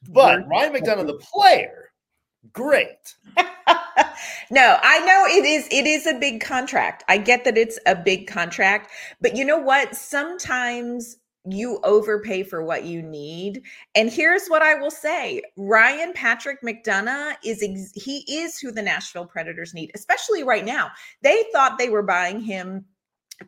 But 0.09 0.49
Ryan 0.49 0.73
McDonagh, 0.75 1.07
the 1.07 1.15
player, 1.15 1.92
great. 2.53 3.15
no, 4.51 4.79
I 4.83 4.99
know 5.01 5.27
it 5.27 5.45
is 5.45 5.69
it 5.71 5.87
is 5.87 6.07
a 6.07 6.19
big 6.19 6.41
contract. 6.41 7.05
I 7.09 7.19
get 7.19 7.45
that 7.45 7.57
it's 7.57 7.79
a 7.87 7.95
big 7.95 8.27
contract, 8.27 8.91
but 9.21 9.37
you 9.37 9.45
know 9.45 9.59
what? 9.59 9.95
Sometimes 9.95 11.17
you 11.45 11.81
overpay 11.83 12.45
for 12.45 12.63
what 12.63 12.85
you 12.85 13.03
need. 13.03 13.63
And 13.95 14.11
here's 14.11 14.47
what 14.49 14.63
I 14.63 14.75
will 14.75 14.91
say 14.91 15.43
Ryan 15.57 16.13
Patrick 16.13 16.63
McDonagh 16.63 17.35
is, 17.45 17.63
ex- 17.63 17.93
he 17.95 18.19
is 18.33 18.59
who 18.59 18.71
the 18.71 18.83
Nashville 18.83 19.27
Predators 19.27 19.75
need, 19.75 19.91
especially 19.95 20.45
right 20.45 20.65
now. 20.65 20.91
They 21.23 21.45
thought 21.53 21.79
they 21.79 21.89
were 21.89 22.03
buying 22.03 22.41
him 22.41 22.85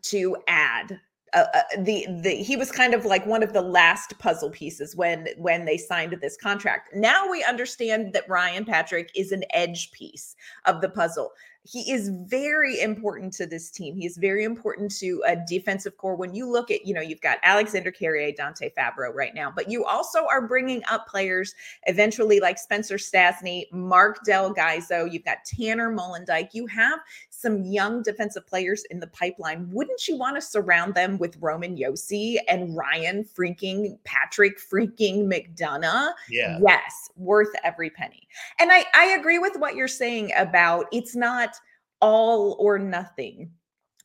to 0.02 0.36
add 0.48 1.00
uh, 1.34 1.46
uh, 1.54 1.62
the 1.78 2.06
the 2.20 2.30
he 2.30 2.56
was 2.56 2.70
kind 2.70 2.94
of 2.94 3.04
like 3.04 3.26
one 3.26 3.42
of 3.42 3.52
the 3.52 3.62
last 3.62 4.18
puzzle 4.18 4.50
pieces 4.50 4.96
when 4.96 5.28
when 5.36 5.64
they 5.64 5.76
signed 5.76 6.16
this 6.20 6.36
contract. 6.36 6.94
Now 6.94 7.30
we 7.30 7.44
understand 7.44 8.12
that 8.12 8.28
Ryan 8.28 8.64
Patrick 8.64 9.10
is 9.14 9.32
an 9.32 9.44
edge 9.50 9.90
piece 9.92 10.36
of 10.64 10.80
the 10.80 10.88
puzzle 10.88 11.32
he 11.66 11.90
is 11.90 12.10
very 12.26 12.80
important 12.80 13.32
to 13.34 13.46
this 13.46 13.70
team. 13.70 13.96
He 13.96 14.04
is 14.04 14.18
very 14.18 14.44
important 14.44 14.94
to 14.98 15.22
a 15.26 15.34
defensive 15.48 15.96
core. 15.96 16.14
When 16.14 16.34
you 16.34 16.46
look 16.46 16.70
at, 16.70 16.86
you 16.86 16.92
know, 16.92 17.00
you've 17.00 17.22
got 17.22 17.38
Alexandre 17.42 17.90
Carrier, 17.90 18.32
Dante 18.36 18.70
Fabbro 18.76 19.14
right 19.14 19.34
now, 19.34 19.50
but 19.50 19.70
you 19.70 19.84
also 19.86 20.26
are 20.30 20.46
bringing 20.46 20.82
up 20.90 21.08
players 21.08 21.54
eventually 21.86 22.38
like 22.38 22.58
Spencer 22.58 22.96
Stastney, 22.96 23.64
Marc 23.72 24.22
Del 24.24 24.54
Gaizo. 24.54 25.10
You've 25.10 25.24
got 25.24 25.38
Tanner 25.46 25.90
Molendyk. 25.90 26.50
You 26.52 26.66
have 26.66 27.00
some 27.44 27.62
young 27.62 28.02
defensive 28.02 28.46
players 28.46 28.84
in 28.90 28.98
the 28.98 29.06
pipeline. 29.08 29.70
Wouldn't 29.70 30.08
you 30.08 30.16
want 30.16 30.36
to 30.36 30.40
surround 30.40 30.94
them 30.94 31.18
with 31.18 31.36
Roman 31.40 31.76
Josi 31.76 32.38
and 32.48 32.74
Ryan 32.74 33.22
freaking 33.22 33.98
Patrick 34.04 34.58
freaking 34.58 35.26
McDonagh? 35.30 36.12
Yeah. 36.30 36.58
Yes, 36.66 37.10
worth 37.16 37.52
every 37.62 37.90
penny. 37.90 38.26
And 38.58 38.72
I 38.72 38.86
I 38.94 39.16
agree 39.18 39.38
with 39.38 39.56
what 39.58 39.76
you're 39.76 39.88
saying 39.88 40.32
about 40.36 40.86
it's 40.90 41.14
not 41.14 41.56
all 42.00 42.56
or 42.58 42.78
nothing. 42.78 43.50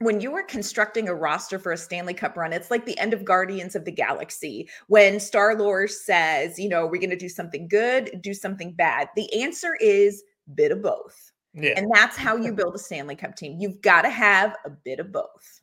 When 0.02 0.22
you 0.22 0.34
are 0.36 0.44
constructing 0.44 1.10
a 1.10 1.16
roster 1.16 1.60
for 1.60 1.72
a 1.72 1.78
Stanley 1.78 2.14
Cup 2.14 2.38
run, 2.38 2.54
it's 2.54 2.72
like 2.72 2.86
the 2.86 2.98
end 3.00 3.14
of 3.14 3.26
Guardians 3.26 3.76
of 3.76 3.84
the 3.84 3.92
Galaxy 3.92 4.70
when 4.88 5.20
Star 5.20 5.58
Lord 5.58 5.92
says, 5.92 6.60
you 6.60 6.70
know, 6.70 6.86
we're 6.86 7.02
going 7.02 7.10
to 7.10 7.18
do 7.18 7.28
something 7.30 7.68
good, 7.68 8.20
do 8.22 8.34
something 8.34 8.74
bad. 8.74 9.10
The 9.16 9.42
answer 9.42 9.76
is 9.82 10.24
bit 10.56 10.72
of 10.72 10.82
both. 10.82 11.32
Yeah. 11.54 11.74
And 11.78 11.90
that's 11.94 12.16
how 12.18 12.36
you 12.36 12.52
build 12.56 12.76
a 12.76 12.80
Stanley 12.80 13.16
Cup 13.16 13.36
team. 13.36 13.58
You've 13.60 13.82
got 13.82 14.04
to 14.04 14.10
have 14.10 14.56
a 14.66 14.70
bit 14.70 15.00
of 15.00 15.12
both. 15.12 15.62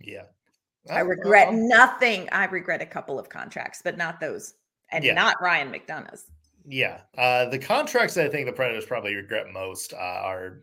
Yeah. 0.00 0.22
I 0.90 1.00
regret 1.00 1.52
nothing. 1.52 2.28
I 2.30 2.44
regret 2.46 2.80
a 2.80 2.86
couple 2.86 3.18
of 3.18 3.28
contracts, 3.28 3.80
but 3.82 3.96
not 3.96 4.20
those. 4.20 4.54
And 4.92 5.04
Yeah. 5.04 5.14
not 5.14 5.36
Ryan 5.42 5.72
McDonagh's. 5.72 6.26
Yeah. 6.68 7.00
Uh, 7.18 7.46
the 7.48 7.58
contracts 7.58 8.16
I 8.16 8.28
think 8.28 8.46
the 8.46 8.52
Predators 8.52 8.84
probably 8.86 9.14
regret 9.16 9.46
most 9.52 9.92
uh, 9.94 9.96
are 9.96 10.62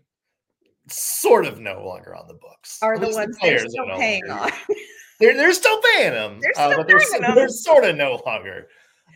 sort 0.90 1.46
of 1.46 1.60
no 1.60 1.84
longer 1.86 2.16
on 2.16 2.28
the 2.28 2.34
books. 2.36 2.80
Are 2.82 2.94
At 2.96 3.02
the 3.02 3.08
ones 3.08 3.18
they're 3.18 3.28
players 3.40 3.66
are 3.66 3.70
still 3.70 3.88
no 3.88 3.98
paying 3.98 4.26
longer- 4.28 4.44
on. 4.46 4.76
They're, 5.20 5.36
they're 5.36 5.54
still 5.54 5.80
paying 5.96 6.12
them, 6.12 6.40
They're 6.42 6.52
uh, 6.58 6.72
still 6.72 6.78
but 6.80 6.88
they're, 6.88 7.22
them. 7.22 7.36
they're 7.36 7.48
sort 7.48 7.86
of 7.86 7.96
no 7.96 8.20
longer 8.26 8.68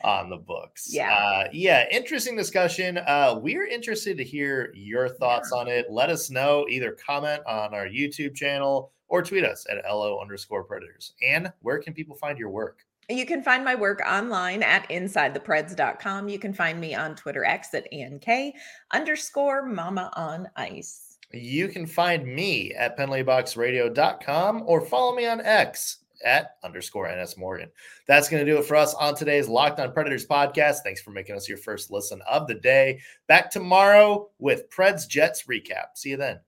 on 0.04 0.30
the 0.30 0.38
books. 0.38 0.88
Yeah. 0.90 1.14
Uh, 1.14 1.48
yeah. 1.52 1.86
Interesting 1.92 2.36
discussion. 2.36 2.98
Uh, 2.98 3.40
we're 3.42 3.66
interested 3.66 4.18
to 4.18 4.24
hear 4.24 4.72
your 4.76 5.10
thoughts 5.10 5.52
on 5.52 5.68
it. 5.68 5.88
Let 5.90 6.10
us 6.10 6.30
know. 6.30 6.66
Either 6.70 6.92
comment 7.06 7.42
on 7.48 7.74
our 7.74 7.88
YouTube 7.88 8.36
channel 8.36 8.92
or 9.10 9.22
tweet 9.22 9.44
us 9.44 9.66
at 9.70 9.84
LO 9.90 10.20
underscore 10.22 10.64
predators. 10.64 11.14
And 11.22 11.52
where 11.62 11.80
can 11.80 11.94
people 11.94 12.16
find 12.16 12.38
your 12.38 12.50
work? 12.50 12.80
You 13.10 13.26
can 13.26 13.42
find 13.42 13.64
my 13.64 13.74
work 13.74 14.02
online 14.06 14.62
at 14.64 14.88
insidethepreds.com. 14.90 16.28
You 16.28 16.40
can 16.40 16.54
find 16.54 16.80
me 16.80 16.94
on 16.94 17.16
Twitter 17.16 17.46
X 17.46 17.74
at 17.74 17.88
ANK 17.94 18.54
underscore 18.92 19.66
mama 19.66 20.12
on 20.18 20.50
ice. 20.58 21.18
You 21.32 21.70
can 21.70 21.86
find 21.86 22.26
me 22.26 22.74
at 22.74 22.98
penaltyboxradio.com 22.98 24.64
or 24.66 24.82
follow 24.82 25.16
me 25.16 25.26
on 25.26 25.40
X 25.42 26.00
at 26.24 26.52
underscore 26.64 27.10
NS 27.10 27.38
Morgan. 27.38 27.70
That's 28.08 28.30
going 28.30 28.46
to 28.46 28.52
do 28.52 28.58
it 28.58 28.66
for 28.66 28.76
us 28.76 28.94
on 28.94 29.16
today's 29.16 29.48
Locked 29.48 29.80
on 29.80 29.92
Predators 29.92 30.26
podcast. 30.26 30.78
Thanks 30.84 31.02
for 31.02 31.12
making 31.12 31.36
us 31.36 31.48
your 31.48 31.58
first 31.58 31.92
listen 31.92 32.22
of 32.30 32.48
the 32.48 32.56
day. 32.56 33.00
Back 33.28 33.50
tomorrow 33.50 34.30
with 34.40 34.70
Preds 34.70 35.08
Jets 35.08 35.44
recap. 35.44 35.96
See 35.96 36.10
you 36.10 36.18
then. 36.18 36.40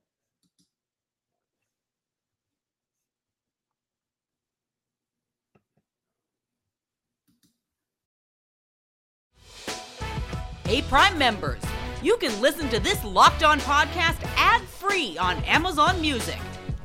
Hey, 10.70 10.84
Prime 10.84 11.18
members, 11.18 11.64
you 12.04 12.16
can 12.18 12.40
listen 12.42 12.70
to 12.70 12.80
this 12.80 13.04
Locked 13.04 13.42
On 13.42 13.60
podcast 13.62 14.24
ad 14.38 14.62
free 14.62 15.18
on 15.18 15.44
Amazon 15.46 16.00
Music. 16.00 16.38